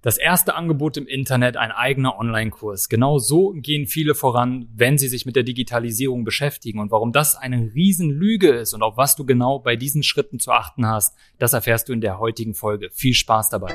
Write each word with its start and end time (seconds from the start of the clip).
Das 0.00 0.16
erste 0.16 0.54
Angebot 0.54 0.96
im 0.96 1.08
Internet, 1.08 1.56
ein 1.56 1.72
eigener 1.72 2.18
Online-Kurs. 2.18 2.88
Genau 2.88 3.18
so 3.18 3.50
gehen 3.56 3.86
viele 3.86 4.14
voran, 4.14 4.68
wenn 4.72 4.96
sie 4.96 5.08
sich 5.08 5.26
mit 5.26 5.34
der 5.34 5.42
Digitalisierung 5.42 6.24
beschäftigen. 6.24 6.78
Und 6.78 6.92
warum 6.92 7.10
das 7.10 7.34
eine 7.34 7.72
Riesenlüge 7.74 8.50
ist 8.50 8.74
und 8.74 8.82
auf 8.82 8.96
was 8.96 9.16
du 9.16 9.26
genau 9.26 9.58
bei 9.58 9.74
diesen 9.74 10.04
Schritten 10.04 10.38
zu 10.38 10.52
achten 10.52 10.86
hast, 10.86 11.16
das 11.38 11.52
erfährst 11.52 11.88
du 11.88 11.92
in 11.92 12.00
der 12.00 12.20
heutigen 12.20 12.54
Folge. 12.54 12.90
Viel 12.92 13.14
Spaß 13.14 13.48
dabei. 13.48 13.74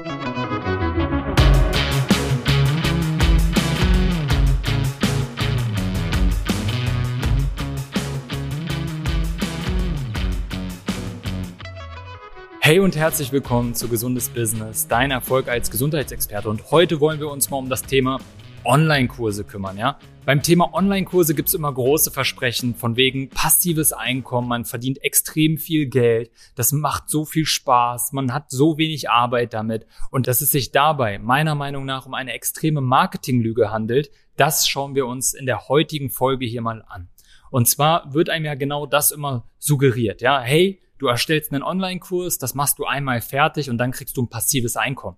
Hey 12.74 12.80
und 12.80 12.96
herzlich 12.96 13.32
willkommen 13.32 13.76
zu 13.76 13.88
Gesundes 13.88 14.30
Business, 14.30 14.88
dein 14.88 15.12
Erfolg 15.12 15.48
als 15.48 15.70
Gesundheitsexperte. 15.70 16.50
Und 16.50 16.72
heute 16.72 17.00
wollen 17.00 17.20
wir 17.20 17.30
uns 17.30 17.52
mal 17.52 17.58
um 17.58 17.70
das 17.70 17.84
Thema 17.84 18.20
Online-Kurse 18.66 19.44
kümmern, 19.44 19.77
ja? 19.77 20.00
Beim 20.26 20.41
Thema 20.41 20.73
Online-Kurse 20.73 21.36
gibt's 21.36 21.54
immer 21.54 21.72
große 21.72 22.09
Versprechen 22.09 22.73
von 22.73 22.95
wegen 22.95 23.30
passives 23.30 23.94
Einkommen, 23.94 24.48
man 24.48 24.66
verdient 24.66 25.04
extrem 25.04 25.59
viel 25.59 25.86
Geld, 25.86 26.31
das 26.55 26.72
macht 26.72 27.12
so 27.12 27.26
viel 27.26 27.45
Spaß, 27.45 28.12
man 28.12 28.34
hat 28.34 28.50
so 28.50 28.80
wenig 28.80 29.08
Arbeit 29.08 29.53
damit 29.53 29.86
und 30.09 30.26
dass 30.26 30.42
es 30.42 30.50
sich 30.50 30.72
dabei 30.72 31.20
meiner 31.20 31.53
Meinung 31.53 31.86
nach 31.86 32.08
um 32.08 32.16
eine 32.16 32.34
extreme 32.34 32.81
Marketinglüge 32.81 33.70
handelt, 33.70 34.09
das 34.36 34.67
schauen 34.67 34.95
wir 34.95 35.05
uns 35.05 35.36
in 35.36 35.45
der 35.45 35.67
heutigen 35.67 36.09
Folge 36.09 36.48
hier 36.48 36.64
mal 36.64 36.84
an. 36.88 37.08
Und 37.52 37.67
zwar 37.67 38.16
wird 38.16 38.31
einem 38.31 38.45
ja 38.45 38.55
genau 38.55 38.88
das 38.88 39.12
immer 39.12 39.48
suggeriert, 39.59 40.23
ja? 40.23 40.42
Hey, 40.42 40.80
Du 41.03 41.09
erstellst 41.09 41.52
einen 41.52 41.63
Online-Kurs, 41.63 42.38
das 42.38 42.55
machst 42.55 42.80
du 42.80 42.85
einmal 42.85 43.20
fertig 43.20 43.70
und 43.70 43.77
dann 43.77 43.91
kriegst 43.91 44.16
du 44.16 44.21
ein 44.21 44.30
passives 44.30 44.77
Einkommen. 44.77 45.17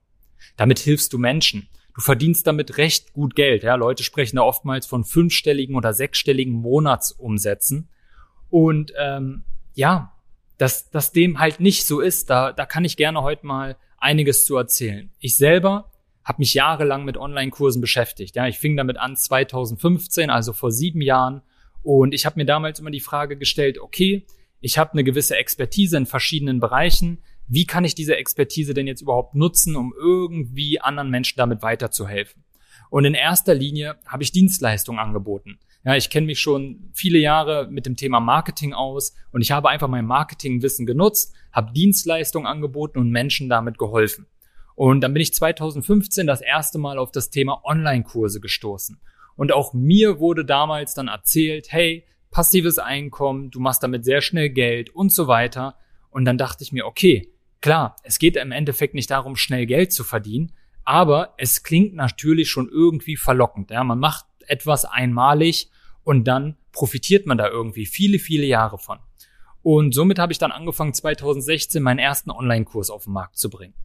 Damit 0.57 0.80
hilfst 0.80 1.13
du 1.13 1.20
Menschen. 1.20 1.70
Du 1.93 2.02
verdienst 2.02 2.48
damit 2.48 2.80
recht 2.80 3.13
gut 3.13 3.35
Geld. 3.35 3.62
Ja, 3.62 3.76
Leute 3.76 4.02
sprechen 4.02 4.38
da 4.38 4.41
oftmals 4.41 4.88
von 4.88 5.04
fünfstelligen 5.04 5.76
oder 5.76 5.93
sechsstelligen 5.93 6.54
Monatsumsätzen. 6.55 7.87
Und 8.49 8.93
ähm, 8.98 9.43
ja, 9.76 10.12
dass 10.57 10.90
dass 10.90 11.12
dem 11.12 11.37
halt 11.37 11.60
nicht 11.60 11.85
so 11.85 11.99
ist, 11.99 12.32
da, 12.32 12.51
da 12.51 12.65
kann 12.65 12.84
ich 12.84 12.98
gerne 12.98 13.21
heute 13.21 13.45
mal 13.45 13.77
einiges 13.99 14.43
zu 14.43 14.57
erzählen. 14.57 15.12
Ich 15.20 15.38
selber 15.38 15.91
habe 16.23 16.40
mich 16.40 16.55
jahrelang 16.55 17.05
mit 17.05 17.15
Online-Kursen 17.15 17.79
beschäftigt. 17.79 18.35
Ja, 18.35 18.48
ich 18.48 18.57
fing 18.57 18.76
damit 18.76 18.98
an 18.98 19.15
2015, 19.15 20.32
also 20.32 20.51
vor 20.51 20.71
sieben 20.71 21.01
Jahren. 21.01 21.43
Und 21.84 22.15
ich 22.15 22.26
habe 22.26 22.40
mir 22.40 22.45
damals 22.45 22.79
immer 22.79 22.90
die 22.90 23.01
Frage 23.01 23.38
gestellt, 23.38 23.77
okay, 23.77 24.26
ich 24.66 24.80
habe 24.80 24.94
eine 24.94 25.04
gewisse 25.04 25.38
Expertise 25.38 25.96
in 25.96 26.08
verschiedenen 26.08 26.60
Bereichen. 26.60 27.20
Wie 27.48 27.68
kann 27.68 27.85
ich 27.85 27.94
diese 27.94 28.18
Expertise 28.18 28.74
denn 28.74 28.88
jetzt 28.88 29.02
überhaupt 29.02 29.35
nutzen, 29.35 29.76
um 29.76 29.94
irgendwie 29.96 30.82
anderen 30.82 31.12
Menschen 31.12 31.38
damit 31.38 31.62
weiterzuhelfen? 31.62 32.44
Und 32.90 33.05
in 33.05 33.13
erster 33.13 33.54
Linie 33.54 33.98
habe 34.07 34.24
ich 34.24 34.32
Dienstleistungen 34.32 34.99
angeboten. 34.99 35.60
Ja, 35.84 35.96
ich 35.96 36.10
kenne 36.10 36.26
mich 36.26 36.40
schon 36.40 36.90
viele 36.94 37.20
Jahre 37.20 37.68
mit 37.70 37.85
dem 37.85 37.96
Thema 37.96 38.20
Marketing 38.20 38.74
aus 38.74 39.13
und 39.32 39.41
ich 39.41 39.52
habe 39.52 39.70
einfach 39.70 39.88
mein 39.88 40.07
Marketingwissen 40.07 40.88
genutzt, 40.88 41.35
habe 41.52 41.72
Dienstleistungen 41.72 42.48
angeboten 42.48 42.98
und 42.98 43.12
Menschen 43.12 43.50
damit 43.50 43.77
geholfen. 43.77 44.26
Und 44.74 45.02
dann 45.02 45.13
bin 45.13 45.22
ich 45.22 45.32
2015 45.32 46.26
das 46.26 46.41
erste 46.41 46.79
Mal 46.79 46.98
auf 46.98 47.12
das 47.12 47.29
Thema 47.29 47.63
Online-Kurse 47.66 48.40
gestoßen. 48.40 49.00
Und 49.35 49.52
auch 49.52 49.76
mir 49.76 50.20
wurde 50.20 50.44
damals 50.44 50.96
dann 50.96 51.07
erzählt, 51.07 51.68
hey, 51.70 52.04
passives 52.36 52.80
Einkommen, 52.80 53.50
du 53.50 53.62
machst 53.62 53.82
damit 53.82 54.04
sehr 54.04 54.20
schnell 54.20 54.50
Geld 54.50 54.90
und 54.90 55.10
so 55.10 55.28
weiter. 55.28 55.78
Und 56.10 56.26
dann 56.26 56.38
dachte 56.38 56.66
ich 56.66 56.74
mir, 56.74 56.86
okay, 56.86 57.32
klar, 57.62 57.96
es 58.04 58.20
geht 58.20 58.36
im 58.36 58.52
Endeffekt 58.52 58.94
nicht 58.94 59.10
darum, 59.10 59.38
schnell 59.38 59.66
Geld 59.66 59.94
zu 59.94 60.04
verdienen, 60.04 60.52
aber 60.84 61.34
es 61.38 61.63
klingt 61.63 61.94
natürlich 61.94 62.50
schon 62.50 62.68
irgendwie 62.68 63.16
verlockend. 63.16 63.72
Ja, 63.72 63.86
man 63.86 64.00
macht 64.00 64.25
etwas 64.47 64.84
einmalig 64.84 65.69
und 66.03 66.25
dann 66.25 66.58
profitiert 66.74 67.25
man 67.25 67.38
da 67.38 67.47
irgendwie 67.47 67.86
viele, 67.86 68.19
viele 68.19 68.46
Jahre 68.46 68.80
von. 68.80 69.00
Und 69.62 69.95
somit 69.95 70.19
habe 70.19 70.34
ich 70.34 70.38
dann 70.38 70.51
angefangen, 70.51 70.94
2016 70.94 71.81
meinen 71.81 72.00
ersten 72.00 72.31
Online-Kurs 72.31 72.90
auf 72.90 73.06
den 73.06 73.13
Markt 73.13 73.38
zu 73.38 73.50
bringen. 73.50 73.75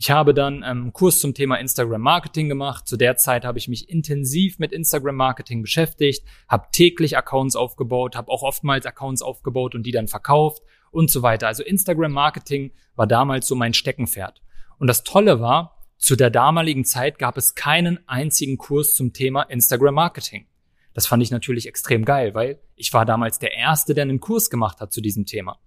Ich 0.00 0.12
habe 0.12 0.32
dann 0.32 0.58
ähm, 0.58 0.62
einen 0.62 0.92
Kurs 0.92 1.18
zum 1.18 1.34
Thema 1.34 1.56
Instagram 1.56 2.00
Marketing 2.00 2.48
gemacht. 2.48 2.86
Zu 2.86 2.96
der 2.96 3.16
Zeit 3.16 3.44
habe 3.44 3.58
ich 3.58 3.66
mich 3.66 3.90
intensiv 3.90 4.60
mit 4.60 4.70
Instagram 4.70 5.16
Marketing 5.16 5.60
beschäftigt, 5.60 6.24
habe 6.46 6.68
täglich 6.70 7.16
Accounts 7.16 7.56
aufgebaut, 7.56 8.14
habe 8.14 8.30
auch 8.30 8.42
oftmals 8.42 8.86
Accounts 8.86 9.22
aufgebaut 9.22 9.74
und 9.74 9.82
die 9.82 9.90
dann 9.90 10.06
verkauft 10.06 10.62
und 10.92 11.10
so 11.10 11.22
weiter. 11.22 11.48
Also 11.48 11.64
Instagram 11.64 12.12
Marketing 12.12 12.70
war 12.94 13.08
damals 13.08 13.48
so 13.48 13.56
mein 13.56 13.74
Steckenpferd. 13.74 14.40
Und 14.78 14.86
das 14.86 15.02
Tolle 15.02 15.40
war, 15.40 15.76
zu 15.96 16.14
der 16.14 16.30
damaligen 16.30 16.84
Zeit 16.84 17.18
gab 17.18 17.36
es 17.36 17.56
keinen 17.56 17.98
einzigen 18.08 18.56
Kurs 18.56 18.94
zum 18.94 19.12
Thema 19.12 19.42
Instagram 19.42 19.94
Marketing. 19.94 20.46
Das 20.94 21.08
fand 21.08 21.24
ich 21.24 21.32
natürlich 21.32 21.66
extrem 21.66 22.04
geil, 22.04 22.34
weil 22.34 22.60
ich 22.76 22.92
war 22.92 23.04
damals 23.04 23.40
der 23.40 23.52
Erste, 23.52 23.94
der 23.94 24.02
einen 24.02 24.20
Kurs 24.20 24.48
gemacht 24.48 24.80
hat 24.80 24.92
zu 24.92 25.00
diesem 25.00 25.26
Thema. 25.26 25.58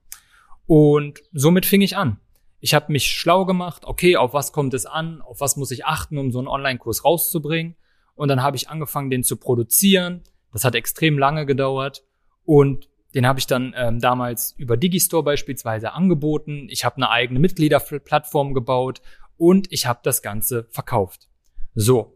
Und 0.68 1.20
somit 1.34 1.66
fing 1.66 1.82
ich 1.82 1.98
an. 1.98 2.22
Ich 2.62 2.74
habe 2.76 2.92
mich 2.92 3.08
schlau 3.08 3.46
gemacht, 3.46 3.86
okay, 3.86 4.16
auf 4.16 4.34
was 4.34 4.54
kommt 4.54 4.74
es 4.74 4.86
an, 4.86 5.22
auf 5.22 5.42
was 5.42 5.58
muss 5.58 5.72
ich 5.72 5.86
achten, 5.86 6.18
um 6.18 6.32
so 6.32 6.40
einen 6.40 6.48
Online-Kurs 6.48 7.04
rauszubringen. 7.04 7.76
Und 8.14 8.28
dann 8.28 8.44
habe 8.44 8.56
ich 8.56 8.70
angefangen, 8.70 9.10
den 9.10 9.24
zu 9.24 9.36
produzieren. 9.36 10.22
Das 10.54 10.64
hat 10.64 10.76
extrem 10.76 11.18
lange 11.18 11.48
gedauert. 11.48 12.04
Und 12.46 12.88
den 13.16 13.26
habe 13.28 13.40
ich 13.40 13.48
dann 13.48 13.74
ähm, 13.76 14.00
damals 14.00 14.54
über 14.58 14.78
Digistore 14.78 15.24
beispielsweise 15.24 15.94
angeboten. 15.94 16.68
Ich 16.70 16.86
habe 16.86 16.98
eine 16.98 17.10
eigene 17.10 17.40
Mitgliederplattform 17.40 18.54
gebaut 18.54 19.02
und 19.38 19.72
ich 19.72 19.88
habe 19.88 20.00
das 20.04 20.22
Ganze 20.22 20.68
verkauft. 20.70 21.28
So, 21.74 22.16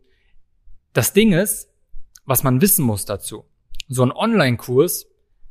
das 0.94 1.12
Ding 1.12 1.34
ist, 1.34 1.70
was 2.26 2.44
man 2.44 2.62
wissen 2.62 2.86
muss 2.86 3.06
dazu. 3.06 3.46
So 3.88 4.04
ein 4.04 4.12
Online-Kurs 4.12 5.08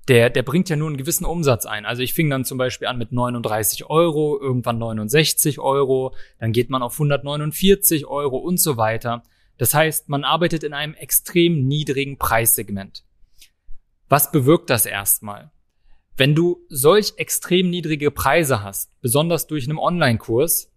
der, 0.09 0.31
der 0.31 0.43
bringt 0.43 0.69
ja 0.69 0.77
nur 0.77 0.89
einen 0.89 0.97
gewissen 0.97 1.25
Umsatz 1.25 1.67
ein. 1.67 1.87
Also 1.87 2.03
ich 2.03 2.13
fing 2.13 2.29
dann 2.29 2.45
zum 2.45 2.59
Beispiel 2.59 2.89
an 2.89 2.99
mit 2.99 3.13
39 3.13 3.89
Euro, 3.89 4.39
irgendwann 4.41 4.79
69 4.79 5.59
Euro, 5.59 6.15
dann 6.39 6.53
geht 6.53 6.71
man 6.71 6.83
auf 6.83 6.95
149 6.95 8.07
Euro 8.07 8.37
und 8.37 8.61
so 8.61 8.77
weiter. 8.77 9.23
Das 9.57 9.73
heißt, 9.73 10.09
man 10.09 10.25
arbeitet 10.25 10.65
in 10.65 10.75
einem 10.75 10.95
extrem 10.95 11.67
niedrigen 11.67 12.19
Preissegment. 12.19 13.05
Was 14.09 14.31
bewirkt 14.31 14.69
das 14.71 14.85
erstmal? 14.85 15.51
Wenn 16.17 16.35
du 16.35 16.65
solch 16.69 17.15
extrem 17.17 17.71
niedrige 17.71 18.11
Preise 18.11 18.63
hast, 18.63 19.01
besonders 19.01 19.47
durch 19.47 19.69
einen 19.69 19.79
Online-Kurs, 19.79 20.71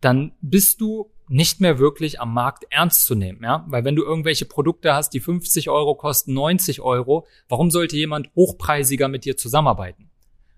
dann 0.00 0.32
bist 0.40 0.80
du 0.80 1.10
nicht 1.28 1.60
mehr 1.60 1.78
wirklich 1.78 2.20
am 2.20 2.34
Markt 2.34 2.64
ernst 2.70 3.06
zu 3.06 3.14
nehmen, 3.14 3.42
ja? 3.42 3.64
Weil 3.68 3.84
wenn 3.84 3.96
du 3.96 4.02
irgendwelche 4.02 4.44
Produkte 4.44 4.94
hast, 4.94 5.10
die 5.10 5.20
50 5.20 5.70
Euro 5.70 5.94
kosten, 5.94 6.34
90 6.34 6.80
Euro, 6.80 7.26
warum 7.48 7.70
sollte 7.70 7.96
jemand 7.96 8.30
hochpreisiger 8.34 9.08
mit 9.08 9.24
dir 9.24 9.36
zusammenarbeiten? 9.36 10.10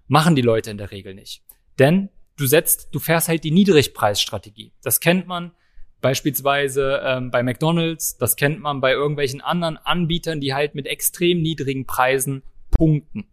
Machen 0.09 0.34
die 0.34 0.43
Leute 0.43 0.71
in 0.71 0.78
der 0.78 0.91
Regel 0.91 1.15
nicht. 1.15 1.43
Denn 1.78 2.09
du 2.37 2.47
setzt, 2.47 2.88
du 2.93 2.99
fährst 2.99 3.28
halt 3.28 3.44
die 3.44 3.50
Niedrigpreisstrategie. 3.50 4.72
Das 4.82 5.00
kennt 5.00 5.26
man 5.26 5.53
beispielsweise 6.00 7.00
ähm, 7.05 7.31
bei 7.31 7.43
McDonald's, 7.43 8.16
das 8.16 8.37
kennt 8.37 8.60
man 8.60 8.81
bei 8.81 8.93
irgendwelchen 8.93 9.41
anderen 9.41 9.76
Anbietern, 9.76 10.41
die 10.41 10.55
halt 10.55 10.75
mit 10.75 10.87
extrem 10.87 11.43
niedrigen 11.43 11.87
Preisen 11.87 12.43
punkten. 12.71 13.26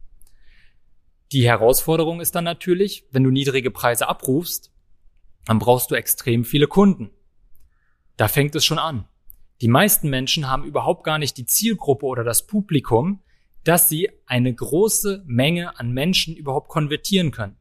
Die 1.32 1.46
Herausforderung 1.46 2.22
ist 2.22 2.36
dann 2.36 2.44
natürlich, 2.44 3.06
wenn 3.12 3.24
du 3.24 3.32
niedrige 3.32 3.72
Preise 3.72 4.08
abrufst, 4.08 4.72
dann 5.46 5.60
brauchst 5.60 5.92
du 5.92 5.96
extrem 5.96 6.46
viele 6.46 6.68
Kunden. 6.68 7.10
Da 8.18 8.28
fängt 8.28 8.56
es 8.56 8.66
schon 8.66 8.80
an. 8.80 9.06
Die 9.62 9.68
meisten 9.68 10.10
Menschen 10.10 10.50
haben 10.50 10.66
überhaupt 10.66 11.04
gar 11.04 11.18
nicht 11.18 11.38
die 11.38 11.46
Zielgruppe 11.46 12.06
oder 12.06 12.24
das 12.24 12.46
Publikum, 12.46 13.22
dass 13.64 13.90
sie 13.90 14.10
eine 14.26 14.54
große 14.54 15.24
Menge 15.26 15.80
an 15.80 15.92
Menschen 15.92 16.36
überhaupt 16.36 16.70
konvertieren 16.70 17.32
können. 17.32 17.58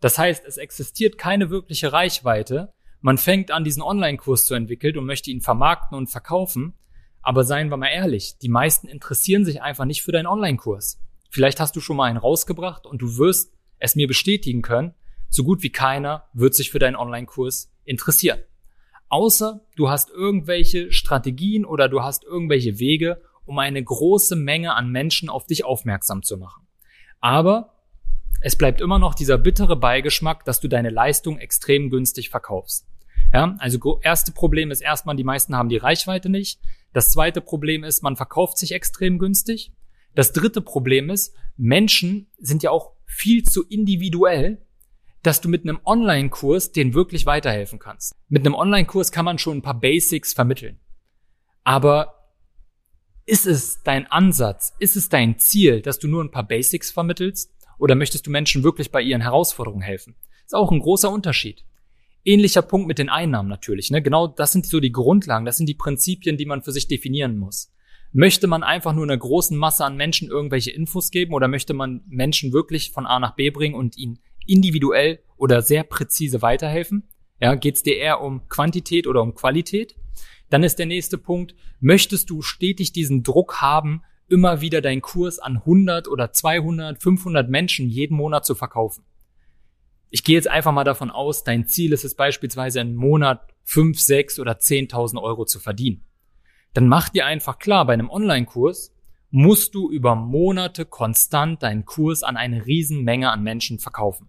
Das 0.00 0.18
heißt, 0.18 0.44
es 0.46 0.56
existiert 0.56 1.18
keine 1.18 1.50
wirkliche 1.50 1.92
Reichweite. 1.92 2.72
Man 3.00 3.18
fängt 3.18 3.50
an, 3.50 3.64
diesen 3.64 3.82
Online-Kurs 3.82 4.46
zu 4.46 4.54
entwickeln 4.54 4.98
und 4.98 5.04
möchte 5.04 5.30
ihn 5.30 5.40
vermarkten 5.40 5.96
und 5.96 6.08
verkaufen. 6.08 6.74
Aber 7.20 7.44
seien 7.44 7.68
wir 7.68 7.76
mal 7.76 7.88
ehrlich, 7.88 8.38
die 8.38 8.48
meisten 8.48 8.88
interessieren 8.88 9.44
sich 9.44 9.62
einfach 9.62 9.84
nicht 9.84 10.02
für 10.02 10.10
deinen 10.10 10.26
Online-Kurs. 10.26 11.00
Vielleicht 11.30 11.60
hast 11.60 11.76
du 11.76 11.80
schon 11.80 11.96
mal 11.96 12.06
einen 12.06 12.18
rausgebracht 12.18 12.84
und 12.84 13.00
du 13.00 13.16
wirst 13.16 13.54
es 13.78 13.94
mir 13.94 14.08
bestätigen 14.08 14.62
können, 14.62 14.94
so 15.28 15.44
gut 15.44 15.62
wie 15.62 15.70
keiner 15.70 16.28
wird 16.32 16.54
sich 16.54 16.70
für 16.70 16.78
deinen 16.78 16.96
Online-Kurs 16.96 17.72
interessieren. 17.84 18.40
Außer 19.12 19.60
du 19.76 19.90
hast 19.90 20.08
irgendwelche 20.08 20.90
Strategien 20.90 21.66
oder 21.66 21.90
du 21.90 22.02
hast 22.02 22.24
irgendwelche 22.24 22.78
Wege, 22.78 23.20
um 23.44 23.58
eine 23.58 23.84
große 23.84 24.36
Menge 24.36 24.74
an 24.74 24.90
Menschen 24.90 25.28
auf 25.28 25.46
dich 25.46 25.66
aufmerksam 25.66 26.22
zu 26.22 26.38
machen. 26.38 26.66
Aber 27.20 27.74
es 28.40 28.56
bleibt 28.56 28.80
immer 28.80 28.98
noch 28.98 29.14
dieser 29.14 29.36
bittere 29.36 29.76
Beigeschmack, 29.76 30.46
dass 30.46 30.60
du 30.60 30.68
deine 30.68 30.88
Leistung 30.88 31.36
extrem 31.38 31.90
günstig 31.90 32.30
verkaufst. 32.30 32.88
Ja, 33.34 33.54
also 33.58 34.00
erste 34.00 34.32
Problem 34.32 34.70
ist 34.70 34.80
erstmal, 34.80 35.14
die 35.14 35.24
meisten 35.24 35.54
haben 35.56 35.68
die 35.68 35.76
Reichweite 35.76 36.30
nicht. 36.30 36.58
Das 36.94 37.10
zweite 37.10 37.42
Problem 37.42 37.84
ist, 37.84 38.02
man 38.02 38.16
verkauft 38.16 38.56
sich 38.56 38.72
extrem 38.72 39.18
günstig. 39.18 39.74
Das 40.14 40.32
dritte 40.32 40.62
Problem 40.62 41.10
ist, 41.10 41.34
Menschen 41.58 42.30
sind 42.38 42.62
ja 42.62 42.70
auch 42.70 42.92
viel 43.04 43.42
zu 43.42 43.62
individuell, 43.68 44.64
dass 45.22 45.40
du 45.40 45.48
mit 45.48 45.62
einem 45.62 45.80
Online-Kurs 45.84 46.72
den 46.72 46.94
wirklich 46.94 47.26
weiterhelfen 47.26 47.78
kannst. 47.78 48.12
Mit 48.28 48.44
einem 48.44 48.54
Online-Kurs 48.54 49.12
kann 49.12 49.24
man 49.24 49.38
schon 49.38 49.58
ein 49.58 49.62
paar 49.62 49.78
Basics 49.78 50.34
vermitteln. 50.34 50.80
Aber 51.64 52.22
ist 53.24 53.46
es 53.46 53.82
dein 53.84 54.06
Ansatz, 54.10 54.74
ist 54.80 54.96
es 54.96 55.08
dein 55.08 55.38
Ziel, 55.38 55.80
dass 55.80 55.98
du 55.98 56.08
nur 56.08 56.24
ein 56.24 56.32
paar 56.32 56.46
Basics 56.46 56.90
vermittelst? 56.90 57.54
Oder 57.78 57.94
möchtest 57.94 58.26
du 58.26 58.30
Menschen 58.30 58.64
wirklich 58.64 58.90
bei 58.90 59.00
ihren 59.00 59.22
Herausforderungen 59.22 59.82
helfen? 59.82 60.16
Ist 60.44 60.54
auch 60.54 60.72
ein 60.72 60.80
großer 60.80 61.10
Unterschied. 61.10 61.64
Ähnlicher 62.24 62.62
Punkt 62.62 62.86
mit 62.86 62.98
den 62.98 63.08
Einnahmen 63.08 63.48
natürlich. 63.48 63.90
Ne? 63.90 64.02
Genau 64.02 64.26
das 64.26 64.52
sind 64.52 64.66
so 64.66 64.80
die 64.80 64.92
Grundlagen, 64.92 65.44
das 65.44 65.56
sind 65.56 65.68
die 65.68 65.74
Prinzipien, 65.74 66.36
die 66.36 66.46
man 66.46 66.62
für 66.62 66.72
sich 66.72 66.88
definieren 66.88 67.38
muss. 67.38 67.72
Möchte 68.12 68.46
man 68.46 68.62
einfach 68.62 68.92
nur 68.92 69.04
einer 69.04 69.16
großen 69.16 69.56
Masse 69.56 69.84
an 69.84 69.96
Menschen 69.96 70.28
irgendwelche 70.28 70.70
Infos 70.70 71.10
geben 71.10 71.32
oder 71.32 71.48
möchte 71.48 71.74
man 71.74 72.02
Menschen 72.08 72.52
wirklich 72.52 72.90
von 72.92 73.06
A 73.06 73.18
nach 73.18 73.34
B 73.34 73.50
bringen 73.50 73.74
und 73.74 73.96
ihnen 73.96 74.18
individuell 74.46 75.20
oder 75.36 75.62
sehr 75.62 75.82
präzise 75.84 76.42
weiterhelfen? 76.42 77.08
Ja, 77.40 77.54
geht 77.54 77.76
es 77.76 77.82
dir 77.82 77.96
eher 77.96 78.20
um 78.20 78.48
Quantität 78.48 79.06
oder 79.06 79.22
um 79.22 79.34
Qualität? 79.34 79.96
Dann 80.50 80.62
ist 80.62 80.78
der 80.78 80.86
nächste 80.86 81.18
Punkt, 81.18 81.54
möchtest 81.80 82.30
du 82.30 82.42
stetig 82.42 82.92
diesen 82.92 83.22
Druck 83.22 83.60
haben, 83.60 84.02
immer 84.28 84.60
wieder 84.60 84.80
deinen 84.80 85.02
Kurs 85.02 85.38
an 85.38 85.56
100 85.56 86.08
oder 86.08 86.32
200, 86.32 87.02
500 87.02 87.48
Menschen 87.48 87.88
jeden 87.88 88.16
Monat 88.16 88.44
zu 88.44 88.54
verkaufen? 88.54 89.04
Ich 90.10 90.24
gehe 90.24 90.36
jetzt 90.36 90.48
einfach 90.48 90.72
mal 90.72 90.84
davon 90.84 91.10
aus, 91.10 91.42
dein 91.42 91.66
Ziel 91.66 91.92
ist 91.92 92.04
es 92.04 92.14
beispielsweise 92.14 92.80
im 92.80 92.94
Monat 92.94 93.48
5, 93.64 93.98
6 93.98 94.40
oder 94.40 94.52
10.000 94.52 95.20
Euro 95.22 95.46
zu 95.46 95.58
verdienen. 95.58 96.04
Dann 96.74 96.86
mach 96.86 97.08
dir 97.08 97.26
einfach 97.26 97.58
klar, 97.58 97.86
bei 97.86 97.94
einem 97.94 98.10
Online-Kurs 98.10 98.94
musst 99.30 99.74
du 99.74 99.90
über 99.90 100.14
Monate 100.14 100.84
konstant 100.84 101.62
deinen 101.62 101.86
Kurs 101.86 102.22
an 102.22 102.36
eine 102.36 102.66
Riesenmenge 102.66 103.30
an 103.30 103.42
Menschen 103.42 103.78
verkaufen. 103.78 104.28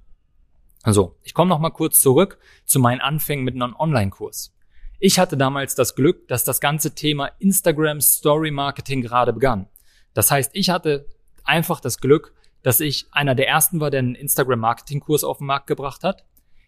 Also, 0.83 1.17
ich 1.23 1.33
komme 1.33 1.49
noch 1.49 1.59
mal 1.59 1.71
kurz 1.71 1.99
zurück 1.99 2.37
zu 2.65 2.79
meinen 2.79 3.01
Anfängen 3.01 3.45
mit 3.45 3.55
einem 3.55 3.75
Online-Kurs. 3.75 4.53
Ich 4.99 5.17
hatte 5.17 5.37
damals 5.37 5.75
das 5.75 5.95
Glück, 5.95 6.27
dass 6.27 6.43
das 6.43 6.59
ganze 6.59 6.93
Thema 6.93 7.31
Instagram 7.39 7.99
Story 8.01 8.51
Marketing 8.51 9.01
gerade 9.01 9.33
begann. 9.33 9.67
Das 10.13 10.29
heißt, 10.29 10.51
ich 10.53 10.69
hatte 10.69 11.07
einfach 11.43 11.79
das 11.79 11.99
Glück, 11.99 12.33
dass 12.61 12.79
ich 12.79 13.07
einer 13.11 13.33
der 13.33 13.47
ersten 13.47 13.79
war, 13.79 13.91
der 13.91 13.99
einen 13.99 14.15
Instagram 14.15 14.59
Marketing 14.59 14.99
Kurs 14.99 15.23
auf 15.23 15.39
den 15.39 15.47
Markt 15.47 15.67
gebracht 15.67 16.03
hat. 16.03 16.25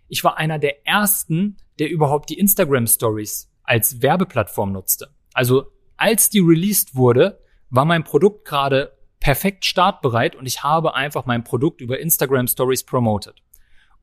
Ich 0.08 0.24
war 0.24 0.38
einer 0.38 0.60
der 0.60 0.88
ersten, 0.88 1.58
der 1.80 1.90
überhaupt 1.90 2.30
die 2.30 2.40
Instagram 2.40 2.88
Stories 2.88 3.52
als 3.64 4.02
Werbeplattform 4.02 4.72
nutzte. 4.72 5.10
Also 5.34 5.72
als 5.98 6.30
die 6.30 6.40
released 6.40 6.96
wurde, 6.96 7.42
war 7.70 7.86
mein 7.86 8.04
Produkt 8.04 8.46
gerade 8.46 8.98
perfekt 9.20 9.66
startbereit 9.66 10.36
und 10.36 10.46
ich 10.46 10.64
habe 10.64 10.94
einfach 10.94 11.26
mein 11.26 11.44
Produkt 11.44 11.82
über 11.82 12.00
Instagram 12.00 12.48
Stories 12.48 12.84
promoted. 12.84 13.42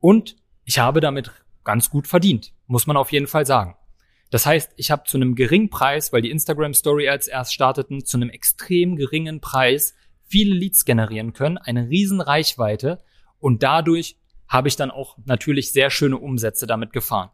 Und 0.03 0.35
ich 0.65 0.79
habe 0.79 0.99
damit 0.99 1.31
ganz 1.63 1.89
gut 1.89 2.09
verdient, 2.09 2.51
muss 2.67 2.87
man 2.87 2.97
auf 2.97 3.13
jeden 3.13 3.25
Fall 3.25 3.45
sagen. 3.45 3.77
Das 4.31 4.45
heißt, 4.45 4.73
ich 4.75 4.91
habe 4.91 5.03
zu 5.05 5.15
einem 5.15 5.33
geringen 5.33 5.69
Preis, 5.69 6.11
weil 6.11 6.21
die 6.21 6.29
Instagram 6.29 6.73
Story 6.73 7.07
als 7.07 7.29
erst 7.29 7.53
starteten, 7.53 8.03
zu 8.03 8.17
einem 8.17 8.29
extrem 8.29 8.97
geringen 8.97 9.39
Preis 9.39 9.95
viele 10.25 10.55
Leads 10.55 10.83
generieren 10.83 11.31
können, 11.31 11.57
eine 11.57 11.87
riesen 11.87 12.19
Reichweite 12.19 13.01
und 13.39 13.63
dadurch 13.63 14.17
habe 14.49 14.67
ich 14.67 14.75
dann 14.75 14.91
auch 14.91 15.17
natürlich 15.23 15.71
sehr 15.71 15.89
schöne 15.89 16.17
Umsätze 16.17 16.67
damit 16.67 16.91
gefahren. 16.91 17.29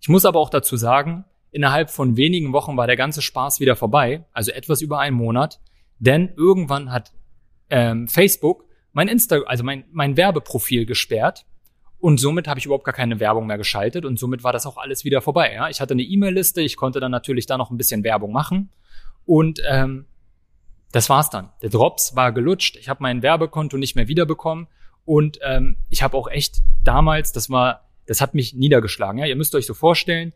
Ich 0.00 0.08
muss 0.08 0.24
aber 0.24 0.38
auch 0.38 0.50
dazu 0.50 0.76
sagen, 0.76 1.24
innerhalb 1.50 1.90
von 1.90 2.16
wenigen 2.16 2.52
Wochen 2.52 2.76
war 2.76 2.86
der 2.86 2.96
ganze 2.96 3.20
Spaß 3.20 3.58
wieder 3.58 3.74
vorbei, 3.74 4.26
also 4.32 4.52
etwas 4.52 4.80
über 4.80 5.00
einen 5.00 5.16
Monat, 5.16 5.58
denn 5.98 6.32
irgendwann 6.36 6.92
hat 6.92 7.12
ähm, 7.68 8.06
Facebook 8.06 8.64
mein 8.92 9.08
Insta, 9.08 9.40
also 9.46 9.64
mein, 9.64 9.86
mein 9.90 10.16
Werbeprofil 10.16 10.86
gesperrt 10.86 11.46
und 12.06 12.20
somit 12.20 12.46
habe 12.46 12.60
ich 12.60 12.66
überhaupt 12.66 12.84
gar 12.84 12.94
keine 12.94 13.18
Werbung 13.18 13.48
mehr 13.48 13.58
geschaltet 13.58 14.04
und 14.04 14.16
somit 14.16 14.44
war 14.44 14.52
das 14.52 14.64
auch 14.64 14.76
alles 14.76 15.04
wieder 15.04 15.20
vorbei. 15.20 15.52
Ja? 15.54 15.68
Ich 15.70 15.80
hatte 15.80 15.92
eine 15.92 16.04
E-Mail-Liste, 16.04 16.60
ich 16.60 16.76
konnte 16.76 17.00
dann 17.00 17.10
natürlich 17.10 17.46
da 17.46 17.58
noch 17.58 17.72
ein 17.72 17.76
bisschen 17.76 18.04
Werbung 18.04 18.30
machen 18.30 18.70
und 19.24 19.60
ähm, 19.68 20.06
das 20.92 21.10
war's 21.10 21.30
dann. 21.30 21.50
Der 21.62 21.70
Drops 21.70 22.14
war 22.14 22.30
gelutscht, 22.30 22.76
ich 22.76 22.88
habe 22.88 23.02
mein 23.02 23.22
Werbekonto 23.22 23.76
nicht 23.76 23.96
mehr 23.96 24.06
wiederbekommen 24.06 24.68
und 25.04 25.40
ähm, 25.42 25.78
ich 25.88 26.04
habe 26.04 26.16
auch 26.16 26.28
echt 26.28 26.62
damals, 26.84 27.32
das 27.32 27.50
war, 27.50 27.90
das 28.06 28.20
hat 28.20 28.34
mich 28.34 28.54
niedergeschlagen. 28.54 29.18
Ja? 29.18 29.26
Ihr 29.26 29.34
müsst 29.34 29.56
euch 29.56 29.66
so 29.66 29.74
vorstellen, 29.74 30.32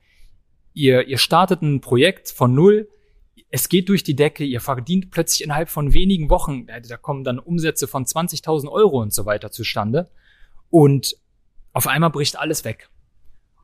ihr, 0.74 1.06
ihr 1.06 1.18
startet 1.18 1.62
ein 1.62 1.80
Projekt 1.80 2.30
von 2.30 2.52
null, 2.52 2.88
es 3.48 3.68
geht 3.68 3.88
durch 3.90 4.02
die 4.02 4.16
Decke, 4.16 4.42
ihr 4.42 4.60
verdient 4.60 5.12
plötzlich 5.12 5.44
innerhalb 5.44 5.68
von 5.68 5.94
wenigen 5.94 6.30
Wochen, 6.30 6.66
da 6.66 6.96
kommen 6.96 7.22
dann 7.22 7.38
Umsätze 7.38 7.86
von 7.86 8.06
20.000 8.06 8.68
Euro 8.68 9.00
und 9.00 9.14
so 9.14 9.24
weiter 9.24 9.52
zustande. 9.52 10.10
Und 10.68 11.16
auf 11.72 11.86
einmal 11.86 12.10
bricht 12.10 12.38
alles 12.38 12.64
weg. 12.64 12.88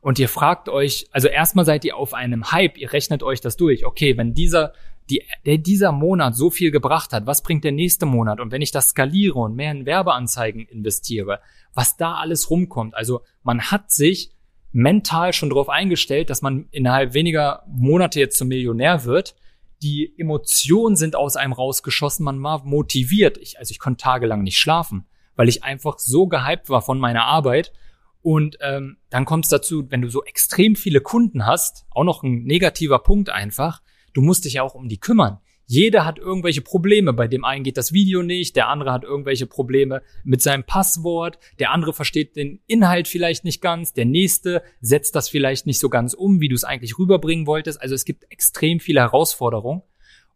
Und 0.01 0.19
ihr 0.19 0.29
fragt 0.29 0.69
euch, 0.69 1.07
also 1.11 1.27
erstmal 1.27 1.65
seid 1.65 1.83
ihr 1.83 1.97
auf 1.97 2.13
einem 2.13 2.51
Hype, 2.51 2.77
ihr 2.77 2.93
rechnet 2.93 3.23
euch 3.23 3.41
das 3.41 3.57
durch. 3.57 3.85
Okay, 3.85 4.15
wenn 4.17 4.33
dieser, 4.33 4.73
die, 5.09 5.23
der 5.45 5.57
dieser 5.57 5.91
Monat 5.91 6.35
so 6.35 6.49
viel 6.49 6.71
gebracht 6.71 7.11
hat, 7.13 7.25
was 7.25 7.41
bringt 7.41 7.63
der 7.63 7.71
nächste 7.71 8.05
Monat? 8.05 8.39
Und 8.39 8.51
wenn 8.51 8.61
ich 8.61 8.71
das 8.71 8.89
skaliere 8.89 9.39
und 9.39 9.55
mehr 9.55 9.71
in 9.71 9.85
Werbeanzeigen 9.85 10.61
investiere, 10.61 11.41
was 11.73 11.97
da 11.97 12.15
alles 12.15 12.49
rumkommt. 12.49 12.95
Also 12.95 13.21
man 13.43 13.71
hat 13.71 13.91
sich 13.91 14.31
mental 14.71 15.33
schon 15.33 15.49
darauf 15.49 15.69
eingestellt, 15.69 16.29
dass 16.29 16.41
man 16.41 16.67
innerhalb 16.71 17.13
weniger 17.13 17.63
Monate 17.67 18.19
jetzt 18.19 18.37
zum 18.37 18.47
Millionär 18.47 19.05
wird. 19.05 19.35
Die 19.81 20.13
Emotionen 20.17 20.95
sind 20.95 21.15
aus 21.15 21.35
einem 21.35 21.53
rausgeschossen, 21.53 22.23
man 22.23 22.41
war 22.41 22.63
motiviert. 22.63 23.37
Ich, 23.37 23.59
also 23.59 23.71
ich 23.71 23.79
konnte 23.79 24.03
tagelang 24.03 24.43
nicht 24.43 24.57
schlafen, 24.57 25.05
weil 25.35 25.49
ich 25.49 25.63
einfach 25.63 25.99
so 25.99 26.27
gehypt 26.27 26.69
war 26.69 26.81
von 26.81 26.99
meiner 26.99 27.25
Arbeit 27.25 27.73
und 28.21 28.57
ähm, 28.61 28.97
dann 29.09 29.25
kommt 29.25 29.45
es 29.45 29.49
dazu, 29.49 29.89
wenn 29.89 30.01
du 30.01 30.09
so 30.09 30.23
extrem 30.23 30.75
viele 30.75 31.01
Kunden 31.01 31.45
hast, 31.45 31.85
auch 31.91 32.03
noch 32.03 32.23
ein 32.23 32.43
negativer 32.43 32.99
Punkt 32.99 33.29
einfach, 33.29 33.81
du 34.13 34.21
musst 34.21 34.45
dich 34.45 34.53
ja 34.53 34.63
auch 34.63 34.75
um 34.75 34.89
die 34.89 34.99
kümmern. 34.99 35.39
Jeder 35.69 36.05
hat 36.05 36.17
irgendwelche 36.17 36.61
Probleme. 36.61 37.11
Bei 37.11 37.27
dem 37.27 37.43
einen 37.43 37.65
geht 37.65 37.75
das 37.75 37.91
Video 37.91 38.23
nicht, 38.23 38.55
der 38.55 38.69
andere 38.69 38.93
hat 38.93 39.03
irgendwelche 39.03 39.47
Probleme 39.47 40.01
mit 40.23 40.41
seinem 40.41 40.63
Passwort, 40.63 41.39
der 41.59 41.71
andere 41.71 41.91
versteht 41.91 42.37
den 42.37 42.61
Inhalt 42.67 43.09
vielleicht 43.09 43.43
nicht 43.43 43.61
ganz, 43.61 43.91
der 43.91 44.05
nächste 44.05 44.63
setzt 44.79 45.13
das 45.15 45.27
vielleicht 45.27 45.67
nicht 45.67 45.79
so 45.79 45.89
ganz 45.89 46.13
um, 46.13 46.39
wie 46.39 46.47
du 46.47 46.55
es 46.55 46.63
eigentlich 46.63 46.97
rüberbringen 46.97 47.47
wolltest. 47.47 47.81
Also 47.81 47.95
es 47.95 48.05
gibt 48.05 48.31
extrem 48.31 48.79
viele 48.79 49.01
Herausforderungen. 49.01 49.83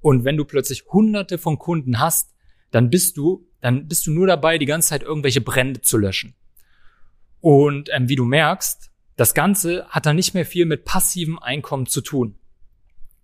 Und 0.02 0.26
wenn 0.26 0.36
du 0.36 0.44
plötzlich 0.44 0.84
hunderte 0.92 1.38
von 1.38 1.58
Kunden 1.58 2.00
hast, 2.00 2.36
dann 2.72 2.90
bist 2.90 3.16
du, 3.16 3.48
dann 3.62 3.88
bist 3.88 4.08
du 4.08 4.12
nur 4.12 4.28
dabei, 4.28 4.58
die 4.58 4.66
ganze 4.66 4.90
Zeit 4.90 5.04
irgendwelche 5.04 5.42
Brände 5.42 5.80
zu 5.80 5.98
löschen. 5.98 6.36
Und 7.42 7.90
ähm, 7.92 8.08
wie 8.08 8.16
du 8.16 8.24
merkst, 8.24 8.92
das 9.18 9.34
Ganze 9.34 9.86
hat 9.90 10.06
dann 10.06 10.16
nicht 10.16 10.34
mehr 10.34 10.46
viel 10.46 10.66
mit 10.66 10.86
passivem 10.86 11.38
Einkommen 11.40 11.86
zu 11.86 12.02
tun. 12.02 12.38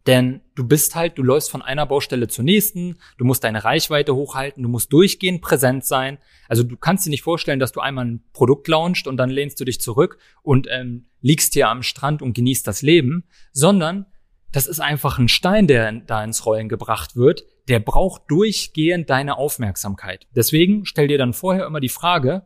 Denn 0.08 0.42
du 0.56 0.66
bist 0.66 0.96
halt, 0.96 1.18
du 1.18 1.24
läufst 1.24 1.52
von 1.52 1.62
einer 1.62 1.86
Baustelle 1.86 2.30
zur 2.30 2.45
nächsten, 2.45 2.97
du 3.18 3.26
musst 3.26 3.44
deine 3.44 3.66
Reichweite 3.66 4.16
hochhalten, 4.16 4.64
du 4.64 4.69
musst 4.69 4.94
durchgehend 4.94 5.42
präsent 5.42 5.83
sein. 5.83 6.18
Also 6.47 6.64
du 6.64 6.78
kannst 6.78 7.06
dir 7.06 7.09
nicht 7.09 7.24
vorstellen, 7.24 7.59
dass 7.59 7.74
du 7.74 7.81
einmal 7.81 8.06
ein 8.06 8.24
Produkt 8.31 8.69
launchst 8.69 9.06
und 9.06 9.18
dann 9.18 9.30
lehnst 9.30 9.59
du 9.59 9.66
dich 9.66 9.81
zurück 9.81 10.18
und 10.44 10.68
ähm, 10.71 11.07
liegst 11.21 11.54
hier 11.54 11.68
am 11.68 11.83
Strand 11.83 12.21
und 12.21 12.33
genießt 12.33 12.66
das 12.66 12.81
Leben, 12.81 13.26
sondern 13.52 14.06
das 14.54 14.66
ist 14.66 14.80
einfach 14.80 15.19
ein 15.19 15.28
Stein, 15.28 15.68
der 15.68 15.92
da 15.92 16.24
ins 16.24 16.45
Rollen 16.45 16.69
gebracht 16.69 17.18
wird, 17.18 17.44
der 17.68 17.80
braucht 17.80 18.24
durchgehend 18.30 19.09
deine 19.09 19.38
Aufmerksamkeit. 19.38 20.26
Deswegen 20.33 20.86
stell 20.86 21.09
dir 21.09 21.18
dann 21.18 21.33
vorher 21.33 21.66
immer 21.66 21.81
die 21.81 21.90
Frage, 21.90 22.45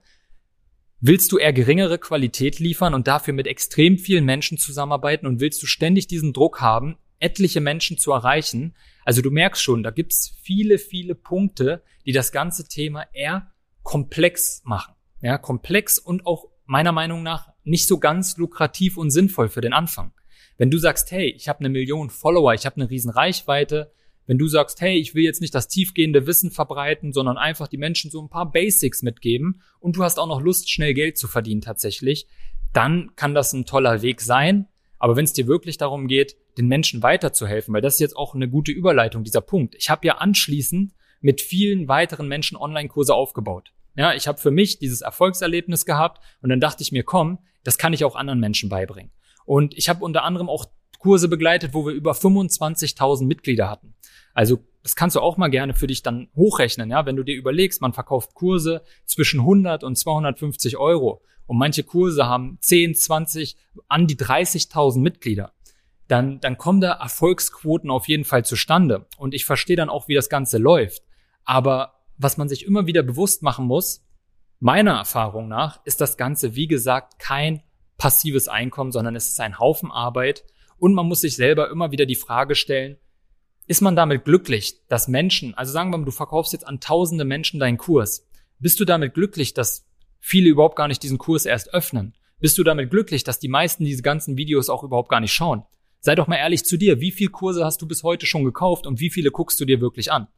Willst 1.04 1.32
du 1.32 1.40
eher 1.40 1.52
geringere 1.52 1.98
Qualität 1.98 2.60
liefern 2.60 2.94
und 2.94 3.08
dafür 3.08 3.34
mit 3.34 3.48
extrem 3.48 3.98
vielen 3.98 4.24
Menschen 4.24 4.60
zusammenarbeiten 4.60 5.26
und 5.26 5.40
willst 5.40 5.60
du 5.64 5.66
ständig 5.66 6.06
diesen 6.06 6.32
Druck 6.32 6.62
haben, 6.62 6.96
etliche 7.18 7.60
Menschen 7.60 7.98
zu 7.98 8.12
erreichen? 8.12 8.76
Also 9.04 9.24
du 9.24 9.32
merkst 9.32 9.64
schon, 9.64 9.82
da 9.82 9.90
gibt's 9.90 10.38
viele, 10.44 10.78
viele 10.78 11.16
Punkte, 11.16 11.82
die 12.06 12.12
das 12.12 12.32
ganze 12.32 12.68
Thema 12.68 13.08
eher 13.14 13.52
komplex 13.82 14.62
machen. 14.64 14.94
Ja, 15.24 15.40
komplex 15.40 15.98
und 15.98 16.28
auch 16.28 16.46
meiner 16.66 16.92
Meinung 16.92 17.24
nach 17.24 17.50
nicht 17.64 17.88
so 17.88 17.98
ganz 17.98 18.38
lukrativ 18.38 18.96
und 18.96 19.10
sinnvoll 19.10 19.50
für 19.50 19.62
den 19.62 19.74
Anfang. 19.74 20.14
Wenn 20.58 20.70
du 20.70 20.78
sagst, 20.78 21.10
hey, 21.10 21.32
ich 21.32 21.50
habe 21.50 21.62
eine 21.62 21.70
Million 21.70 22.12
Follower, 22.12 22.54
ich 22.54 22.68
habe 22.68 22.76
eine 22.76 22.92
riesen 22.92 23.10
Reichweite, 23.10 23.92
wenn 24.32 24.38
du 24.38 24.48
sagst, 24.48 24.80
hey, 24.80 24.98
ich 24.98 25.14
will 25.14 25.26
jetzt 25.26 25.42
nicht 25.42 25.54
das 25.54 25.68
tiefgehende 25.68 26.26
Wissen 26.26 26.52
verbreiten, 26.52 27.12
sondern 27.12 27.38
einfach 27.38 27.68
die 27.68 27.76
Menschen 27.76 28.10
so 28.10 28.22
ein 28.22 28.30
paar 28.30 28.50
Basics 28.50 29.02
mitgeben 29.02 29.62
und 29.82 29.98
du 29.98 30.06
hast 30.06 30.18
auch 30.20 30.28
noch 30.28 30.40
Lust, 30.40 30.72
schnell 30.72 30.94
Geld 30.94 31.18
zu 31.18 31.28
verdienen 31.28 31.60
tatsächlich, 31.60 32.28
dann 32.72 33.12
kann 33.18 33.36
das 33.36 33.52
ein 33.52 33.66
toller 33.66 34.02
Weg 34.02 34.22
sein. 34.22 34.70
Aber 35.00 35.18
wenn 35.18 35.26
es 35.26 35.34
dir 35.34 35.48
wirklich 35.48 35.78
darum 35.78 36.08
geht, 36.08 36.38
den 36.58 36.70
Menschen 36.70 37.04
weiterzuhelfen, 37.04 37.74
weil 37.74 37.82
das 37.82 37.96
ist 37.96 38.00
jetzt 38.00 38.16
auch 38.16 38.34
eine 38.34 38.48
gute 38.48 38.72
Überleitung, 38.72 39.26
dieser 39.26 39.42
Punkt. 39.42 39.76
Ich 39.76 39.90
habe 39.90 40.08
ja 40.08 40.20
anschließend 40.20 40.94
mit 41.20 41.42
vielen 41.42 41.90
weiteren 41.90 42.30
Menschen 42.30 42.56
Online-Kurse 42.56 43.14
aufgebaut. 43.14 43.74
Ja, 43.98 44.14
ich 44.14 44.30
habe 44.30 44.40
für 44.40 44.52
mich 44.52 44.80
dieses 44.80 45.02
Erfolgserlebnis 45.02 45.86
gehabt 45.86 46.24
und 46.42 46.48
dann 46.48 46.62
dachte 46.62 46.84
ich 46.84 46.94
mir, 46.94 47.04
komm, 47.04 47.40
das 47.66 47.78
kann 47.78 47.92
ich 47.92 48.06
auch 48.06 48.16
anderen 48.16 48.40
Menschen 48.40 48.70
beibringen. 48.70 49.12
Und 49.44 49.78
ich 49.78 49.90
habe 49.90 50.06
unter 50.06 50.24
anderem 50.24 50.48
auch 50.48 50.68
Kurse 51.02 51.28
begleitet, 51.28 51.74
wo 51.74 51.86
wir 51.86 51.94
über 51.94 52.12
25.000 52.12 53.26
Mitglieder 53.26 53.70
hatten. 53.70 53.96
Also 54.34 54.60
das 54.84 54.96
kannst 54.96 55.16
du 55.16 55.20
auch 55.20 55.38
mal 55.38 55.50
gerne 55.50 55.74
für 55.74 55.88
dich 55.88 56.04
dann 56.04 56.30
hochrechnen, 56.36 56.90
ja, 56.90 57.06
wenn 57.06 57.16
du 57.16 57.24
dir 57.24 57.36
überlegst, 57.36 57.82
man 57.82 57.94
verkauft 57.94 58.34
Kurse 58.34 58.84
zwischen 59.06 59.42
100 59.42 59.84
und 59.84 59.98
250 59.98 60.78
Euro 60.78 61.22
und 61.48 61.58
manche 61.58 61.84
Kurse 61.84 62.28
haben 62.28 62.58
10, 62.62 62.96
20, 62.96 63.58
an 63.88 64.08
die 64.08 64.16
30.000 64.16 65.00
Mitglieder. 65.00 65.52
Dann, 66.08 66.40
dann 66.40 66.58
kommen 66.58 66.82
da 66.82 66.94
Erfolgsquoten 66.94 67.90
auf 67.90 68.08
jeden 68.08 68.26
Fall 68.26 68.46
zustande. 68.46 69.06
Und 69.18 69.34
ich 69.34 69.46
verstehe 69.46 69.76
dann 69.76 69.90
auch, 69.90 70.08
wie 70.08 70.14
das 70.14 70.30
Ganze 70.30 70.58
läuft. 70.58 71.04
Aber 71.44 72.00
was 72.18 72.38
man 72.38 72.48
sich 72.48 72.66
immer 72.66 72.86
wieder 72.86 73.04
bewusst 73.04 73.44
machen 73.44 73.66
muss, 73.66 74.06
meiner 74.60 74.98
Erfahrung 74.98 75.48
nach, 75.48 75.82
ist 75.86 76.02
das 76.02 76.18
Ganze, 76.18 76.56
wie 76.56 76.68
gesagt, 76.68 77.20
kein 77.20 77.64
passives 77.98 78.48
Einkommen, 78.48 78.92
sondern 78.92 79.16
es 79.16 79.30
ist 79.30 79.40
ein 79.40 79.60
Haufen 79.60 79.92
Arbeit. 79.92 80.46
Und 80.82 80.96
man 80.96 81.06
muss 81.06 81.22
sich 81.22 81.36
selber 81.36 81.70
immer 81.70 81.92
wieder 81.92 82.08
die 82.08 82.16
Frage 82.16 82.56
stellen, 82.56 82.98
ist 83.68 83.82
man 83.82 83.96
damit 83.96 84.26
glücklich, 84.26 84.82
dass 84.88 85.08
Menschen, 85.08 85.54
also 85.54 85.72
sagen 85.72 85.92
wir 85.92 86.00
mal, 86.00 86.06
du 86.06 86.12
verkaufst 86.12 86.54
jetzt 86.54 86.68
an 86.68 86.80
tausende 86.80 87.24
Menschen 87.24 87.60
deinen 87.60 87.78
Kurs. 87.78 88.28
Bist 88.58 88.80
du 88.80 88.86
damit 88.86 89.14
glücklich, 89.14 89.54
dass 89.54 89.88
viele 90.20 90.50
überhaupt 90.50 90.76
gar 90.76 90.88
nicht 90.88 91.04
diesen 91.04 91.20
Kurs 91.20 91.46
erst 91.46 91.72
öffnen? 91.72 92.16
Bist 92.40 92.58
du 92.58 92.64
damit 92.64 92.90
glücklich, 92.90 93.24
dass 93.24 93.38
die 93.38 93.48
meisten 93.48 93.86
diese 93.86 94.02
ganzen 94.02 94.38
Videos 94.38 94.70
auch 94.70 94.84
überhaupt 94.84 95.10
gar 95.10 95.20
nicht 95.20 95.34
schauen? 95.34 95.62
Sei 96.00 96.16
doch 96.16 96.26
mal 96.26 96.38
ehrlich 96.38 96.66
zu 96.66 96.78
dir. 96.78 97.00
Wie 97.00 97.12
viele 97.12 97.30
Kurse 97.30 97.64
hast 97.64 97.80
du 97.84 97.88
bis 97.88 98.02
heute 98.02 98.26
schon 98.26 98.44
gekauft 98.44 98.88
und 98.88 99.00
wie 99.00 99.12
viele 99.12 99.30
guckst 99.30 99.60
du 99.60 99.66
dir 99.66 99.82
wirklich 99.82 100.12
an? 100.12 100.30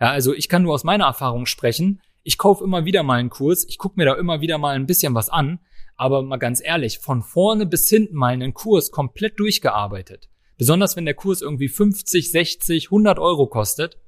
Ja, 0.00 0.10
also 0.10 0.32
ich 0.32 0.48
kann 0.48 0.62
nur 0.62 0.74
aus 0.74 0.84
meiner 0.84 1.06
Erfahrung 1.06 1.44
sprechen. 1.46 2.00
Ich 2.22 2.38
kaufe 2.38 2.62
immer 2.62 2.84
wieder 2.84 3.02
mal 3.02 3.18
einen 3.18 3.30
Kurs. 3.30 3.66
Ich 3.68 3.78
gucke 3.78 3.98
mir 3.98 4.04
da 4.06 4.14
immer 4.14 4.40
wieder 4.40 4.58
mal 4.58 4.76
ein 4.76 4.86
bisschen 4.86 5.16
was 5.16 5.28
an. 5.28 5.58
Aber 5.98 6.22
mal 6.22 6.38
ganz 6.38 6.62
ehrlich, 6.64 7.00
von 7.00 7.22
vorne 7.22 7.66
bis 7.66 7.88
hinten 7.88 8.14
mal 8.14 8.32
einen 8.32 8.54
Kurs 8.54 8.90
komplett 8.92 9.38
durchgearbeitet. 9.38 10.30
Besonders 10.56 10.96
wenn 10.96 11.04
der 11.04 11.14
Kurs 11.14 11.42
irgendwie 11.42 11.68
50, 11.68 12.30
60, 12.30 12.86
100 12.86 13.18
Euro 13.18 13.48
kostet. 13.48 13.98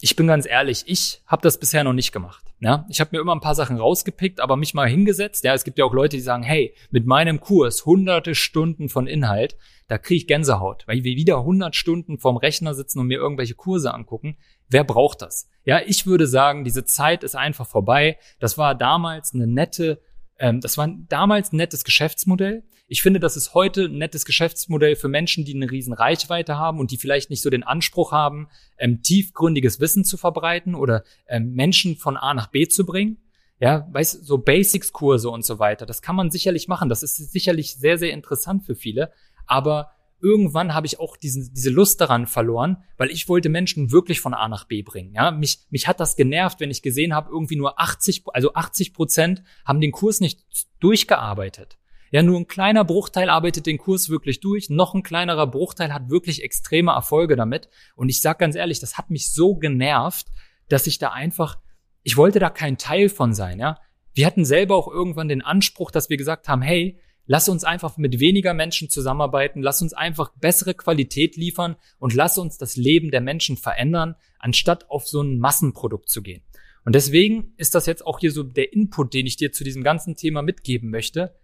Ich 0.00 0.16
bin 0.16 0.26
ganz 0.26 0.46
ehrlich, 0.46 0.84
ich 0.86 1.20
habe 1.26 1.42
das 1.42 1.60
bisher 1.60 1.84
noch 1.84 1.92
nicht 1.92 2.12
gemacht. 2.12 2.46
Ja, 2.60 2.86
ich 2.88 3.00
habe 3.00 3.10
mir 3.12 3.20
immer 3.20 3.34
ein 3.34 3.40
paar 3.40 3.54
Sachen 3.54 3.78
rausgepickt, 3.78 4.40
aber 4.40 4.56
mich 4.56 4.72
mal 4.72 4.88
hingesetzt. 4.88 5.44
Ja, 5.44 5.52
es 5.52 5.64
gibt 5.64 5.78
ja 5.78 5.84
auch 5.84 5.92
Leute, 5.92 6.16
die 6.16 6.22
sagen, 6.22 6.42
hey, 6.42 6.74
mit 6.90 7.06
meinem 7.06 7.40
Kurs 7.40 7.84
hunderte 7.84 8.34
Stunden 8.34 8.88
von 8.88 9.06
Inhalt, 9.06 9.56
da 9.88 9.98
kriege 9.98 10.16
ich 10.16 10.26
Gänsehaut, 10.26 10.86
weil 10.86 11.04
wir 11.04 11.16
wieder 11.16 11.38
100 11.38 11.76
Stunden 11.76 12.18
vorm 12.18 12.36
Rechner 12.38 12.74
sitzen 12.74 12.98
und 12.98 13.06
mir 13.06 13.18
irgendwelche 13.18 13.54
Kurse 13.54 13.92
angucken. 13.92 14.36
Wer 14.68 14.84
braucht 14.84 15.20
das? 15.20 15.48
Ja, 15.64 15.80
ich 15.84 16.06
würde 16.06 16.26
sagen, 16.26 16.64
diese 16.64 16.84
Zeit 16.84 17.24
ist 17.24 17.36
einfach 17.36 17.66
vorbei. 17.66 18.18
Das 18.38 18.56
war 18.56 18.74
damals 18.74 19.34
eine 19.34 19.46
nette, 19.46 20.00
ähm, 20.40 20.60
das 20.60 20.78
war 20.78 20.88
damals 21.08 21.52
ein 21.52 21.56
nettes 21.56 21.84
Geschäftsmodell. 21.84 22.64
Ich 22.88 23.02
finde, 23.02 23.20
das 23.20 23.36
ist 23.36 23.54
heute 23.54 23.84
ein 23.84 23.98
nettes 23.98 24.24
Geschäftsmodell 24.24 24.96
für 24.96 25.06
Menschen, 25.06 25.44
die 25.44 25.54
eine 25.54 25.70
riesen 25.70 25.92
Reichweite 25.92 26.58
haben 26.58 26.80
und 26.80 26.90
die 26.90 26.96
vielleicht 26.96 27.30
nicht 27.30 27.42
so 27.42 27.50
den 27.50 27.62
Anspruch 27.62 28.10
haben, 28.10 28.48
ähm, 28.78 29.02
tiefgründiges 29.02 29.78
Wissen 29.80 30.02
zu 30.02 30.16
verbreiten 30.16 30.74
oder 30.74 31.04
ähm, 31.28 31.52
Menschen 31.52 31.96
von 31.96 32.16
A 32.16 32.34
nach 32.34 32.48
B 32.48 32.66
zu 32.66 32.84
bringen. 32.84 33.18
Ja, 33.60 33.86
weißt 33.92 34.24
so 34.24 34.38
Basics-Kurse 34.38 35.28
und 35.28 35.44
so 35.44 35.58
weiter. 35.58 35.84
Das 35.84 36.00
kann 36.00 36.16
man 36.16 36.30
sicherlich 36.30 36.66
machen. 36.66 36.88
Das 36.88 37.02
ist 37.02 37.16
sicherlich 37.30 37.76
sehr, 37.76 37.98
sehr 37.98 38.12
interessant 38.12 38.64
für 38.64 38.74
viele. 38.74 39.12
Aber 39.46 39.90
irgendwann 40.22 40.74
habe 40.74 40.86
ich 40.86 41.00
auch 41.00 41.16
diesen, 41.16 41.52
diese 41.52 41.70
Lust 41.70 42.00
daran 42.00 42.26
verloren, 42.26 42.78
weil 42.96 43.10
ich 43.10 43.28
wollte 43.28 43.48
Menschen 43.48 43.90
wirklich 43.92 44.20
von 44.20 44.34
A 44.34 44.48
nach 44.48 44.64
B 44.64 44.82
bringen. 44.82 45.14
Ja, 45.14 45.30
mich, 45.30 45.66
mich 45.70 45.88
hat 45.88 46.00
das 46.00 46.16
genervt, 46.16 46.60
wenn 46.60 46.70
ich 46.70 46.82
gesehen 46.82 47.14
habe, 47.14 47.30
irgendwie 47.30 47.56
nur 47.56 47.80
80, 47.80 48.24
also 48.32 48.54
80 48.54 48.92
Prozent 48.92 49.42
haben 49.64 49.80
den 49.80 49.92
Kurs 49.92 50.20
nicht 50.20 50.44
durchgearbeitet. 50.80 51.78
Ja, 52.12 52.22
nur 52.22 52.40
ein 52.40 52.48
kleiner 52.48 52.84
Bruchteil 52.84 53.30
arbeitet 53.30 53.66
den 53.66 53.78
Kurs 53.78 54.08
wirklich 54.08 54.40
durch, 54.40 54.68
noch 54.68 54.94
ein 54.94 55.04
kleinerer 55.04 55.46
Bruchteil 55.46 55.94
hat 55.94 56.10
wirklich 56.10 56.42
extreme 56.42 56.90
Erfolge 56.90 57.36
damit. 57.36 57.68
Und 57.94 58.08
ich 58.08 58.20
sag 58.20 58.40
ganz 58.40 58.56
ehrlich, 58.56 58.80
das 58.80 58.98
hat 58.98 59.10
mich 59.10 59.32
so 59.32 59.54
genervt, 59.54 60.26
dass 60.68 60.88
ich 60.88 60.98
da 60.98 61.10
einfach, 61.10 61.58
ich 62.02 62.16
wollte 62.16 62.40
da 62.40 62.50
kein 62.50 62.78
Teil 62.78 63.08
von 63.08 63.32
sein. 63.32 63.60
Ja, 63.60 63.78
wir 64.12 64.26
hatten 64.26 64.44
selber 64.44 64.74
auch 64.74 64.88
irgendwann 64.88 65.28
den 65.28 65.42
Anspruch, 65.42 65.92
dass 65.92 66.10
wir 66.10 66.16
gesagt 66.16 66.48
haben, 66.48 66.62
hey, 66.62 66.98
Lass 67.32 67.48
uns 67.48 67.62
einfach 67.62 67.96
mit 67.96 68.18
weniger 68.18 68.54
Menschen 68.54 68.90
zusammenarbeiten, 68.90 69.62
lass 69.62 69.80
uns 69.82 69.92
einfach 69.92 70.32
bessere 70.40 70.74
Qualität 70.74 71.36
liefern 71.36 71.76
und 72.00 72.12
lass 72.12 72.38
uns 72.38 72.58
das 72.58 72.74
Leben 72.74 73.12
der 73.12 73.20
Menschen 73.20 73.56
verändern, 73.56 74.16
anstatt 74.40 74.90
auf 74.90 75.06
so 75.06 75.22
ein 75.22 75.38
Massenprodukt 75.38 76.08
zu 76.08 76.22
gehen. 76.22 76.42
Und 76.84 76.96
deswegen 76.96 77.52
ist 77.56 77.76
das 77.76 77.86
jetzt 77.86 78.04
auch 78.04 78.18
hier 78.18 78.32
so 78.32 78.42
der 78.42 78.72
Input, 78.72 79.14
den 79.14 79.26
ich 79.26 79.36
dir 79.36 79.52
zu 79.52 79.62
diesem 79.62 79.84
ganzen 79.84 80.16
Thema 80.16 80.42
mitgeben 80.42 80.90
möchte. 80.90 81.36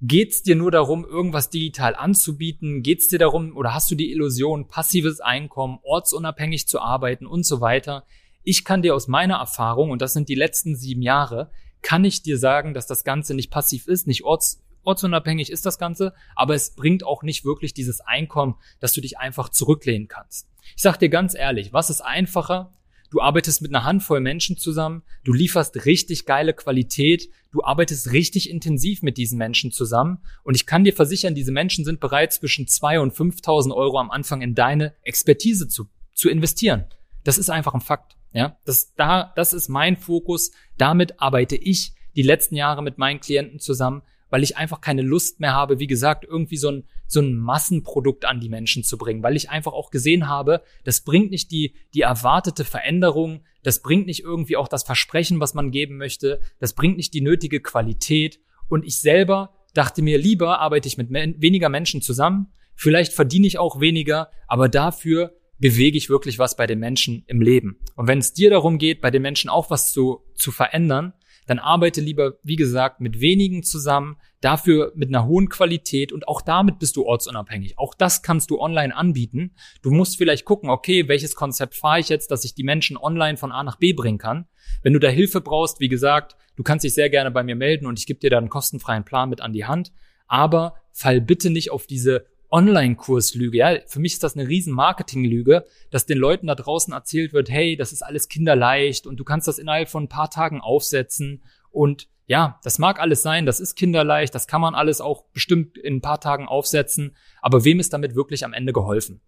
Geht's 0.00 0.44
dir 0.44 0.54
nur 0.54 0.70
darum, 0.70 1.04
irgendwas 1.04 1.50
digital 1.50 1.96
anzubieten? 1.96 2.84
Geht's 2.84 3.08
dir 3.08 3.18
darum, 3.18 3.56
oder 3.56 3.74
hast 3.74 3.90
du 3.90 3.96
die 3.96 4.12
Illusion, 4.12 4.68
passives 4.68 5.18
Einkommen, 5.18 5.80
ortsunabhängig 5.82 6.68
zu 6.68 6.80
arbeiten 6.80 7.26
und 7.26 7.44
so 7.44 7.60
weiter? 7.60 8.04
Ich 8.44 8.64
kann 8.64 8.82
dir 8.82 8.94
aus 8.94 9.08
meiner 9.08 9.38
Erfahrung, 9.38 9.90
und 9.90 10.02
das 10.02 10.12
sind 10.12 10.28
die 10.28 10.36
letzten 10.36 10.76
sieben 10.76 11.02
Jahre, 11.02 11.50
kann 11.82 12.04
ich 12.04 12.22
dir 12.22 12.38
sagen, 12.38 12.74
dass 12.74 12.86
das 12.86 13.02
Ganze 13.02 13.34
nicht 13.34 13.50
passiv 13.50 13.88
ist, 13.88 14.06
nicht 14.06 14.22
orts 14.22 14.61
ortsunabhängig 14.84 15.50
ist 15.50 15.66
das 15.66 15.78
Ganze, 15.78 16.14
aber 16.34 16.54
es 16.54 16.74
bringt 16.74 17.04
auch 17.04 17.22
nicht 17.22 17.44
wirklich 17.44 17.74
dieses 17.74 18.00
Einkommen, 18.00 18.56
dass 18.80 18.92
du 18.92 19.00
dich 19.00 19.18
einfach 19.18 19.48
zurücklehnen 19.48 20.08
kannst. 20.08 20.48
Ich 20.76 20.82
sag 20.82 20.98
dir 20.98 21.08
ganz 21.08 21.34
ehrlich, 21.34 21.72
was 21.72 21.90
ist 21.90 22.00
einfacher? 22.00 22.72
Du 23.10 23.20
arbeitest 23.20 23.60
mit 23.60 23.74
einer 23.74 23.84
Handvoll 23.84 24.20
Menschen 24.20 24.56
zusammen, 24.56 25.02
du 25.22 25.34
lieferst 25.34 25.84
richtig 25.84 26.24
geile 26.24 26.54
Qualität, 26.54 27.28
du 27.50 27.62
arbeitest 27.62 28.12
richtig 28.12 28.48
intensiv 28.48 29.02
mit 29.02 29.18
diesen 29.18 29.36
Menschen 29.36 29.70
zusammen 29.70 30.22
und 30.44 30.54
ich 30.54 30.64
kann 30.64 30.84
dir 30.84 30.94
versichern, 30.94 31.34
diese 31.34 31.52
Menschen 31.52 31.84
sind 31.84 32.00
bereit, 32.00 32.32
zwischen 32.32 32.66
zwei 32.66 33.00
und 33.00 33.12
5.000 33.12 33.74
Euro 33.74 33.98
am 33.98 34.10
Anfang 34.10 34.40
in 34.40 34.54
deine 34.54 34.94
Expertise 35.02 35.68
zu, 35.68 35.90
zu 36.14 36.30
investieren. 36.30 36.86
Das 37.22 37.36
ist 37.36 37.50
einfach 37.50 37.74
ein 37.74 37.82
Fakt. 37.82 38.16
Ja, 38.32 38.56
das, 38.64 38.94
da, 38.94 39.32
das 39.36 39.52
ist 39.52 39.68
mein 39.68 39.98
Fokus. 39.98 40.52
Damit 40.78 41.20
arbeite 41.20 41.56
ich 41.56 41.92
die 42.16 42.22
letzten 42.22 42.56
Jahre 42.56 42.82
mit 42.82 42.96
meinen 42.96 43.20
Klienten 43.20 43.58
zusammen 43.58 44.02
weil 44.32 44.42
ich 44.42 44.56
einfach 44.56 44.80
keine 44.80 45.02
Lust 45.02 45.40
mehr 45.40 45.52
habe, 45.52 45.78
wie 45.78 45.86
gesagt, 45.86 46.24
irgendwie 46.24 46.56
so 46.56 46.70
ein, 46.70 46.84
so 47.06 47.20
ein 47.20 47.36
Massenprodukt 47.36 48.24
an 48.24 48.40
die 48.40 48.48
Menschen 48.48 48.82
zu 48.82 48.96
bringen, 48.96 49.22
weil 49.22 49.36
ich 49.36 49.50
einfach 49.50 49.74
auch 49.74 49.90
gesehen 49.90 50.26
habe, 50.26 50.62
das 50.84 51.02
bringt 51.02 51.30
nicht 51.30 51.50
die, 51.50 51.74
die 51.92 52.00
erwartete 52.00 52.64
Veränderung, 52.64 53.44
das 53.62 53.82
bringt 53.82 54.06
nicht 54.06 54.24
irgendwie 54.24 54.56
auch 54.56 54.68
das 54.68 54.84
Versprechen, 54.84 55.38
was 55.38 55.52
man 55.52 55.70
geben 55.70 55.98
möchte, 55.98 56.40
das 56.60 56.72
bringt 56.72 56.96
nicht 56.96 57.12
die 57.12 57.20
nötige 57.20 57.60
Qualität 57.60 58.40
und 58.70 58.86
ich 58.86 59.00
selber 59.00 59.52
dachte 59.74 60.00
mir, 60.00 60.16
lieber 60.16 60.60
arbeite 60.60 60.88
ich 60.88 60.96
mit 60.96 61.10
men 61.10 61.34
weniger 61.38 61.68
Menschen 61.68 62.00
zusammen, 62.00 62.54
vielleicht 62.74 63.12
verdiene 63.12 63.46
ich 63.46 63.58
auch 63.58 63.80
weniger, 63.80 64.30
aber 64.48 64.70
dafür 64.70 65.34
bewege 65.58 65.98
ich 65.98 66.08
wirklich 66.08 66.38
was 66.38 66.56
bei 66.56 66.66
den 66.66 66.78
Menschen 66.78 67.24
im 67.26 67.42
Leben. 67.42 67.80
Und 67.96 68.08
wenn 68.08 68.18
es 68.18 68.32
dir 68.32 68.48
darum 68.48 68.78
geht, 68.78 69.02
bei 69.02 69.10
den 69.10 69.20
Menschen 69.20 69.50
auch 69.50 69.68
was 69.68 69.92
zu, 69.92 70.22
zu 70.34 70.52
verändern, 70.52 71.12
dann 71.46 71.58
arbeite 71.58 72.00
lieber, 72.00 72.34
wie 72.42 72.56
gesagt, 72.56 73.00
mit 73.00 73.20
wenigen 73.20 73.62
zusammen, 73.62 74.16
dafür 74.40 74.92
mit 74.94 75.08
einer 75.08 75.26
hohen 75.26 75.48
Qualität 75.48 76.12
und 76.12 76.28
auch 76.28 76.42
damit 76.42 76.78
bist 76.78 76.96
du 76.96 77.04
ortsunabhängig. 77.04 77.78
Auch 77.78 77.94
das 77.94 78.22
kannst 78.22 78.50
du 78.50 78.60
online 78.60 78.94
anbieten. 78.94 79.54
Du 79.82 79.90
musst 79.90 80.16
vielleicht 80.18 80.44
gucken, 80.44 80.70
okay, 80.70 81.08
welches 81.08 81.34
Konzept 81.34 81.74
fahre 81.74 82.00
ich 82.00 82.08
jetzt, 82.08 82.30
dass 82.30 82.44
ich 82.44 82.54
die 82.54 82.64
Menschen 82.64 82.96
online 82.96 83.36
von 83.36 83.52
A 83.52 83.62
nach 83.62 83.76
B 83.76 83.92
bringen 83.92 84.18
kann. 84.18 84.46
Wenn 84.82 84.92
du 84.92 84.98
da 84.98 85.08
Hilfe 85.08 85.40
brauchst, 85.40 85.80
wie 85.80 85.88
gesagt, 85.88 86.36
du 86.56 86.62
kannst 86.62 86.84
dich 86.84 86.94
sehr 86.94 87.10
gerne 87.10 87.30
bei 87.30 87.42
mir 87.42 87.56
melden 87.56 87.86
und 87.86 87.98
ich 87.98 88.06
gebe 88.06 88.20
dir 88.20 88.30
da 88.30 88.38
einen 88.38 88.48
kostenfreien 88.48 89.04
Plan 89.04 89.28
mit 89.28 89.40
an 89.40 89.52
die 89.52 89.64
Hand. 89.64 89.92
Aber 90.26 90.76
fall 90.92 91.20
bitte 91.20 91.50
nicht 91.50 91.70
auf 91.70 91.86
diese 91.86 92.26
Online-Kurslüge. 92.52 93.58
Ja, 93.58 93.78
für 93.86 93.98
mich 93.98 94.12
ist 94.12 94.22
das 94.22 94.36
eine 94.36 94.46
riesen 94.46 94.74
Marketinglüge, 94.74 95.64
dass 95.90 96.06
den 96.06 96.18
Leuten 96.18 96.46
da 96.46 96.54
draußen 96.54 96.92
erzählt 96.92 97.32
wird, 97.32 97.50
hey, 97.50 97.76
das 97.76 97.92
ist 97.92 98.02
alles 98.02 98.28
kinderleicht 98.28 99.06
und 99.06 99.16
du 99.16 99.24
kannst 99.24 99.48
das 99.48 99.58
innerhalb 99.58 99.88
von 99.88 100.04
ein 100.04 100.08
paar 100.08 100.30
Tagen 100.30 100.60
aufsetzen 100.60 101.42
und 101.70 102.08
ja, 102.26 102.60
das 102.62 102.78
mag 102.78 103.00
alles 103.00 103.22
sein, 103.22 103.46
das 103.46 103.58
ist 103.58 103.74
kinderleicht, 103.74 104.34
das 104.34 104.46
kann 104.46 104.60
man 104.60 104.74
alles 104.74 105.00
auch 105.00 105.24
bestimmt 105.32 105.76
in 105.76 105.96
ein 105.96 106.00
paar 106.02 106.20
Tagen 106.20 106.46
aufsetzen, 106.46 107.16
aber 107.40 107.64
wem 107.64 107.80
ist 107.80 107.92
damit 107.92 108.14
wirklich 108.14 108.44
am 108.44 108.52
Ende 108.52 108.72
geholfen? 108.72 109.20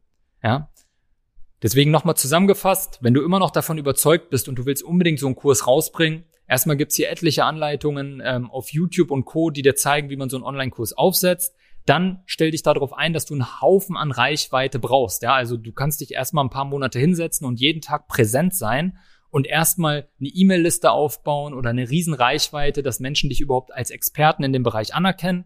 Ja? 0.42 0.70
Deswegen 1.62 1.90
nochmal 1.90 2.16
zusammengefasst, 2.16 2.98
wenn 3.00 3.14
du 3.14 3.22
immer 3.22 3.38
noch 3.38 3.50
davon 3.50 3.78
überzeugt 3.78 4.28
bist 4.28 4.48
und 4.48 4.56
du 4.56 4.66
willst 4.66 4.82
unbedingt 4.82 5.18
so 5.18 5.26
einen 5.26 5.34
Kurs 5.34 5.66
rausbringen, 5.66 6.24
erstmal 6.46 6.76
gibt's 6.76 6.96
hier 6.96 7.10
etliche 7.10 7.44
Anleitungen 7.44 8.22
ähm, 8.22 8.50
auf 8.50 8.70
YouTube 8.70 9.10
und 9.10 9.24
Co., 9.24 9.50
die 9.50 9.62
dir 9.62 9.74
zeigen, 9.74 10.10
wie 10.10 10.16
man 10.16 10.28
so 10.28 10.36
einen 10.36 10.44
Online-Kurs 10.44 10.92
aufsetzt 10.92 11.54
dann 11.86 12.22
stell 12.26 12.50
dich 12.50 12.62
darauf 12.62 12.92
ein, 12.92 13.12
dass 13.12 13.26
du 13.26 13.34
einen 13.34 13.60
Haufen 13.60 13.96
an 13.96 14.10
Reichweite 14.10 14.78
brauchst. 14.78 15.22
Ja, 15.22 15.34
also 15.34 15.56
du 15.56 15.72
kannst 15.72 16.00
dich 16.00 16.12
erstmal 16.12 16.44
ein 16.44 16.50
paar 16.50 16.64
Monate 16.64 16.98
hinsetzen 16.98 17.46
und 17.46 17.60
jeden 17.60 17.82
Tag 17.82 18.08
präsent 18.08 18.54
sein 18.54 18.98
und 19.30 19.46
erstmal 19.46 20.08
eine 20.18 20.28
E-Mail-Liste 20.28 20.90
aufbauen 20.90 21.54
oder 21.54 21.70
eine 21.70 21.90
riesen 21.90 22.14
Reichweite, 22.14 22.82
dass 22.82 23.00
Menschen 23.00 23.28
dich 23.28 23.40
überhaupt 23.40 23.74
als 23.74 23.90
Experten 23.90 24.44
in 24.44 24.52
dem 24.52 24.62
Bereich 24.62 24.94
anerkennen. 24.94 25.44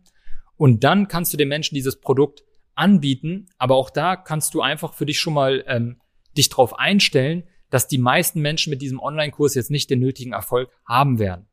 Und 0.56 0.84
dann 0.84 1.08
kannst 1.08 1.32
du 1.32 1.36
den 1.36 1.48
Menschen 1.48 1.74
dieses 1.74 2.00
Produkt 2.00 2.44
anbieten. 2.74 3.46
Aber 3.58 3.76
auch 3.76 3.90
da 3.90 4.16
kannst 4.16 4.54
du 4.54 4.60
einfach 4.60 4.94
für 4.94 5.06
dich 5.06 5.18
schon 5.18 5.34
mal 5.34 5.64
ähm, 5.66 6.00
dich 6.36 6.48
darauf 6.48 6.78
einstellen, 6.78 7.44
dass 7.70 7.88
die 7.88 7.98
meisten 7.98 8.40
Menschen 8.40 8.70
mit 8.70 8.82
diesem 8.82 9.00
Online-Kurs 9.00 9.54
jetzt 9.54 9.70
nicht 9.70 9.90
den 9.90 10.00
nötigen 10.00 10.32
Erfolg 10.32 10.70
haben 10.86 11.18
werden. 11.18 11.46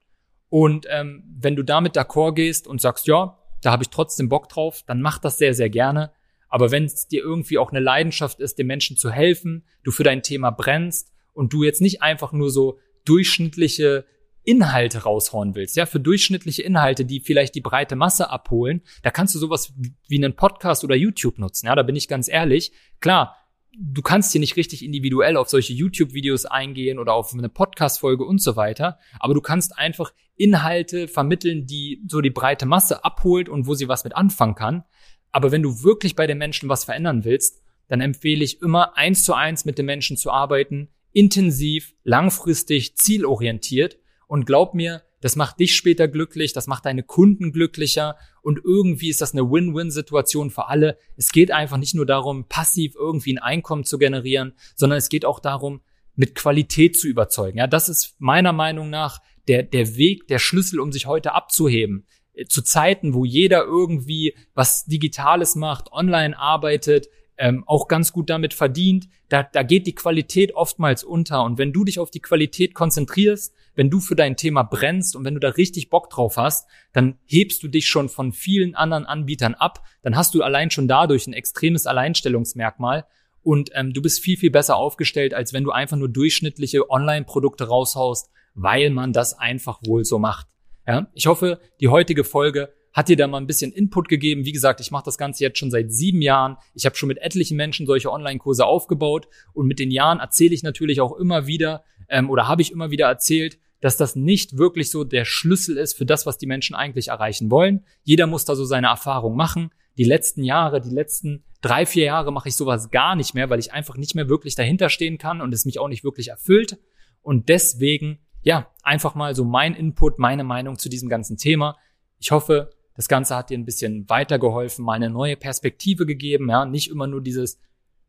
Und 0.50 0.86
ähm, 0.90 1.24
wenn 1.38 1.56
du 1.56 1.64
damit 1.64 1.98
d'accord 1.98 2.34
gehst 2.34 2.68
und 2.68 2.80
sagst, 2.80 3.08
ja, 3.08 3.38
da 3.66 3.72
habe 3.72 3.84
ich 3.84 3.90
trotzdem 3.90 4.30
Bock 4.30 4.48
drauf, 4.50 4.84
dann 4.86 5.02
mach 5.02 5.18
das 5.18 5.38
sehr, 5.38 5.54
sehr 5.54 5.70
gerne. 5.70 6.12
Aber 6.50 6.72
wenn 6.72 6.86
es 6.86 7.08
dir 7.08 7.24
irgendwie 7.24 7.58
auch 7.58 7.72
eine 7.72 7.80
Leidenschaft 7.80 8.40
ist, 8.40 8.60
den 8.60 8.68
Menschen 8.68 8.96
zu 8.96 9.10
helfen, 9.10 9.66
du 9.84 9.92
für 9.92 10.04
dein 10.04 10.22
Thema 10.22 10.52
brennst 10.52 11.12
und 11.34 11.52
du 11.52 11.64
jetzt 11.64 11.82
nicht 11.82 12.02
einfach 12.02 12.32
nur 12.32 12.52
so 12.52 12.80
durchschnittliche 13.06 14.06
Inhalte 14.44 15.00
raushauen 15.00 15.56
willst, 15.56 15.76
ja, 15.76 15.88
für 15.88 16.00
durchschnittliche 16.00 16.62
Inhalte, 16.62 17.04
die 17.04 17.20
vielleicht 17.20 17.56
die 17.56 17.62
breite 17.62 17.96
Masse 17.96 18.30
abholen, 18.30 18.84
da 19.02 19.10
kannst 19.10 19.34
du 19.34 19.40
sowas 19.40 19.74
wie 20.08 20.24
einen 20.24 20.36
Podcast 20.36 20.84
oder 20.84 20.96
YouTube 20.96 21.40
nutzen, 21.40 21.66
ja, 21.66 21.76
da 21.76 21.82
bin 21.82 21.96
ich 21.96 22.08
ganz 22.08 22.28
ehrlich. 22.28 22.72
Klar, 23.00 23.36
du 23.78 24.02
kannst 24.04 24.32
hier 24.32 24.40
nicht 24.40 24.56
richtig 24.56 24.86
individuell 24.86 25.36
auf 25.36 25.50
solche 25.50 25.74
YouTube-Videos 25.74 26.46
eingehen 26.46 27.00
oder 27.00 27.14
auf 27.14 27.34
eine 27.34 27.50
Podcast-Folge 27.50 28.24
und 28.24 28.40
so 28.42 28.56
weiter, 28.56 29.00
aber 29.20 29.34
du 29.34 29.42
kannst 29.42 29.78
einfach 29.78 30.14
Inhalte 30.36 31.08
vermitteln, 31.08 31.66
die 31.66 32.04
so 32.08 32.22
die 32.22 32.30
breite 32.30 32.66
Masse 32.66 33.04
abholt 33.04 33.50
und 33.50 33.68
wo 33.68 33.74
sie 33.74 33.88
was 33.88 34.04
mit 34.04 34.16
anfangen 34.16 34.56
kann. 34.56 34.84
Aber 35.32 35.52
wenn 35.52 35.64
du 35.64 35.84
wirklich 35.84 36.16
bei 36.16 36.28
den 36.28 36.38
Menschen 36.38 36.70
was 36.70 36.86
verändern 36.86 37.24
willst, 37.24 37.62
dann 37.88 38.02
empfehle 38.02 38.44
ich 38.44 38.62
immer 38.62 38.98
eins 38.98 39.24
zu 39.24 39.34
eins 39.34 39.66
mit 39.66 39.78
den 39.78 39.86
Menschen 39.86 40.18
zu 40.18 40.32
arbeiten, 40.32 40.90
intensiv, 41.12 41.94
langfristig, 42.04 42.98
zielorientiert 42.98 43.98
und 44.28 44.46
glaub 44.46 44.74
mir, 44.74 45.04
das 45.22 45.36
macht 45.36 45.60
dich 45.60 45.76
später 45.76 46.08
glücklich, 46.08 46.54
das 46.54 46.68
macht 46.68 46.86
deine 46.86 47.02
Kunden 47.02 47.52
glücklicher 47.52 48.16
und 48.42 48.60
irgendwie 48.64 49.10
ist 49.10 49.22
das 49.22 49.34
eine 49.34 49.50
Win-Win-Situation 49.50 50.52
für 50.52 50.68
alle. 50.68 50.98
Es 51.16 51.32
geht 51.32 51.52
einfach 51.52 51.78
nicht 51.78 51.96
nur 51.96 52.06
darum, 52.06 52.48
passiv 52.48 52.96
irgendwie 52.96 53.34
ein 53.34 53.40
Einkommen 53.40 53.86
zu 53.86 53.98
generieren, 53.98 54.54
sondern 54.76 54.98
es 54.98 55.10
geht 55.10 55.26
auch 55.26 55.40
darum, 55.40 55.82
mit 56.16 56.36
Qualität 56.36 56.98
zu 56.98 57.08
überzeugen. 57.08 57.58
Ja, 57.58 57.68
das 57.68 57.90
ist 57.90 58.16
meiner 58.20 58.54
Meinung 58.54 58.90
nach 58.90 59.22
der, 59.48 59.64
der 59.64 59.96
Weg, 59.98 60.28
der 60.28 60.40
Schlüssel, 60.40 60.80
um 60.80 60.92
sich 60.92 61.06
heute 61.06 61.34
abzuheben. 61.34 62.08
Zu 62.50 62.62
Zeiten, 62.62 63.14
wo 63.14 63.24
jeder 63.24 63.64
irgendwie 63.64 64.36
was 64.54 64.86
Digitales 64.86 65.56
macht, 65.56 65.92
online 65.92 66.38
arbeitet, 66.38 67.08
ähm, 67.38 67.64
auch 67.66 67.88
ganz 67.88 68.14
gut 68.14 68.30
damit 68.30 68.54
verdient, 68.54 69.08
da, 69.30 69.44
da 69.44 69.64
geht 69.64 69.88
die 69.88 69.96
Qualität 69.96 70.56
oftmals 70.56 71.04
unter. 71.04 71.44
Und 71.44 71.58
wenn 71.58 71.74
du 71.74 71.84
dich 71.84 72.00
auf 72.00 72.12
die 72.12 72.22
Qualität 72.22 72.74
konzentrierst, 72.74 73.54
wenn 73.76 73.90
du 73.90 74.00
für 74.00 74.16
dein 74.16 74.38
Thema 74.38 74.64
brennst 74.64 75.16
und 75.16 75.26
wenn 75.26 75.34
du 75.34 75.40
da 75.40 75.50
richtig 75.50 75.90
Bock 75.90 76.10
drauf 76.10 76.38
hast, 76.38 76.68
dann 76.94 77.18
hebst 77.26 77.62
du 77.64 77.68
dich 77.68 77.88
schon 77.88 78.10
von 78.10 78.32
vielen 78.32 78.76
anderen 78.76 79.06
Anbietern 79.06 79.54
ab. 79.54 79.84
Dann 80.02 80.16
hast 80.16 80.34
du 80.34 80.44
allein 80.44 80.72
schon 80.72 80.88
dadurch 80.88 81.28
ein 81.28 81.34
extremes 81.34 81.88
Alleinstellungsmerkmal 81.88 83.06
und 83.46 83.70
ähm, 83.76 83.94
du 83.94 84.02
bist 84.02 84.22
viel, 84.22 84.38
viel 84.38 84.50
besser 84.50 84.76
aufgestellt, 84.76 85.36
als 85.36 85.54
wenn 85.54 85.64
du 85.64 85.70
einfach 85.70 85.98
nur 85.98 86.10
durchschnittliche 86.10 86.90
Online-Produkte 86.90 87.68
raushaust, 87.68 88.32
weil 88.56 88.90
man 88.90 89.14
das 89.14 89.38
einfach 89.38 89.80
wohl 89.86 90.04
so 90.04 90.18
macht. 90.18 90.48
Ja? 90.88 91.12
Ich 91.14 91.28
hoffe, 91.28 91.60
die 91.80 91.90
heutige 91.90 92.24
Folge 92.24 92.74
hat 92.92 93.08
dir 93.08 93.16
da 93.16 93.28
mal 93.28 93.38
ein 93.38 93.46
bisschen 93.46 93.72
Input 93.72 94.08
gegeben. 94.08 94.46
Wie 94.46 94.52
gesagt, 94.52 94.80
ich 94.82 94.90
mache 94.90 95.06
das 95.06 95.20
Ganze 95.20 95.44
jetzt 95.44 95.60
schon 95.60 95.70
seit 95.70 95.94
sieben 95.94 96.24
Jahren. 96.24 96.58
Ich 96.74 96.88
habe 96.88 96.96
schon 96.96 97.08
mit 97.08 97.20
etlichen 97.20 97.56
Menschen 97.56 97.86
solche 97.86 98.12
Online-Kurse 98.12 98.66
aufgebaut 98.66 99.28
und 99.54 99.68
mit 99.68 99.78
den 99.78 99.92
Jahren 99.92 100.20
erzähle 100.20 100.56
ich 100.56 100.64
natürlich 100.64 101.00
auch 101.00 101.16
immer 101.16 101.46
wieder 101.46 101.84
ähm, 102.10 102.32
oder 102.32 102.48
habe 102.48 102.64
ich 102.64 102.72
immer 102.72 102.90
wieder 102.90 103.06
erzählt, 103.06 103.60
dass 103.86 103.98
das 103.98 104.16
nicht 104.16 104.58
wirklich 104.58 104.90
so 104.90 105.04
der 105.04 105.26
Schlüssel 105.26 105.78
ist 105.78 105.96
für 105.96 106.08
das, 106.08 106.26
was 106.26 106.40
die 106.40 106.48
Menschen 106.48 106.76
eigentlich 106.76 107.10
erreichen 107.10 107.52
wollen. 107.52 107.86
Jeder 108.02 108.26
muss 108.26 108.44
da 108.44 108.56
so 108.56 108.66
seine 108.66 108.88
Erfahrung 108.88 109.36
machen. 109.36 109.70
Die 109.96 110.04
letzten 110.04 110.44
Jahre, 110.44 110.82
die 110.82 110.90
letzten 110.90 111.44
drei, 111.62 111.86
vier 111.86 112.06
Jahre 112.06 112.34
mache 112.34 112.50
ich 112.50 112.56
sowas 112.56 112.90
gar 112.90 113.16
nicht 113.16 113.36
mehr, 113.36 113.52
weil 113.52 113.60
ich 113.60 113.74
einfach 113.74 113.96
nicht 113.96 114.16
mehr 114.16 114.28
wirklich 114.28 114.56
dahinter 114.56 114.90
stehen 114.90 115.20
kann 115.20 115.40
und 115.40 115.54
es 115.54 115.66
mich 115.66 115.78
auch 115.78 115.88
nicht 115.88 116.04
wirklich 116.04 116.30
erfüllt. 116.30 116.80
Und 117.22 117.48
deswegen, 117.48 118.18
ja, 118.42 118.74
einfach 118.82 119.14
mal 119.14 119.36
so 119.36 119.46
mein 119.46 119.76
Input, 119.76 120.18
meine 120.18 120.44
Meinung 120.44 120.80
zu 120.80 120.90
diesem 120.90 121.08
ganzen 121.08 121.38
Thema. 121.38 121.78
Ich 122.18 122.32
hoffe, 122.32 122.72
das 122.96 123.08
Ganze 123.08 123.36
hat 123.36 123.52
dir 123.52 123.58
ein 123.60 123.66
bisschen 123.66 124.10
weitergeholfen, 124.10 124.84
mal 124.84 124.94
eine 124.94 125.12
neue 125.12 125.38
Perspektive 125.38 126.08
gegeben, 126.08 126.50
ja, 126.50 126.66
nicht 126.66 126.90
immer 126.90 127.06
nur 127.06 127.22
dieses 127.22 127.60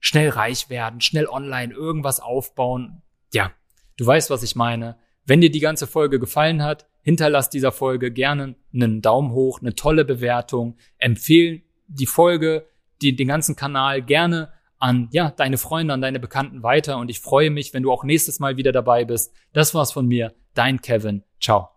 schnell 0.00 0.30
reich 0.30 0.70
werden, 0.70 1.02
schnell 1.02 1.26
online 1.26 1.74
irgendwas 1.74 2.18
aufbauen. 2.18 3.02
Ja, 3.34 3.52
du 3.98 4.06
weißt, 4.06 4.30
was 4.30 4.42
ich 4.42 4.56
meine. 4.56 4.96
Wenn 5.26 5.40
dir 5.40 5.50
die 5.50 5.60
ganze 5.60 5.86
Folge 5.86 6.18
gefallen 6.20 6.62
hat, 6.62 6.86
hinterlass 7.02 7.50
dieser 7.50 7.72
Folge 7.72 8.10
gerne 8.12 8.54
einen 8.72 9.02
Daumen 9.02 9.32
hoch, 9.32 9.60
eine 9.60 9.74
tolle 9.74 10.04
Bewertung, 10.04 10.76
empfehl 10.98 11.62
die 11.88 12.06
Folge, 12.06 12.66
die, 13.02 13.14
den 13.14 13.28
ganzen 13.28 13.56
Kanal 13.56 14.02
gerne 14.02 14.52
an 14.78 15.08
ja, 15.12 15.30
deine 15.30 15.58
Freunde, 15.58 15.94
an 15.94 16.00
deine 16.00 16.20
Bekannten 16.20 16.62
weiter 16.62 16.98
und 16.98 17.10
ich 17.10 17.20
freue 17.20 17.50
mich, 17.50 17.74
wenn 17.74 17.82
du 17.82 17.92
auch 17.92 18.04
nächstes 18.04 18.40
Mal 18.40 18.56
wieder 18.56 18.72
dabei 18.72 19.04
bist. 19.04 19.32
Das 19.52 19.74
war's 19.74 19.92
von 19.92 20.06
mir, 20.06 20.34
dein 20.54 20.80
Kevin. 20.80 21.22
Ciao. 21.40 21.75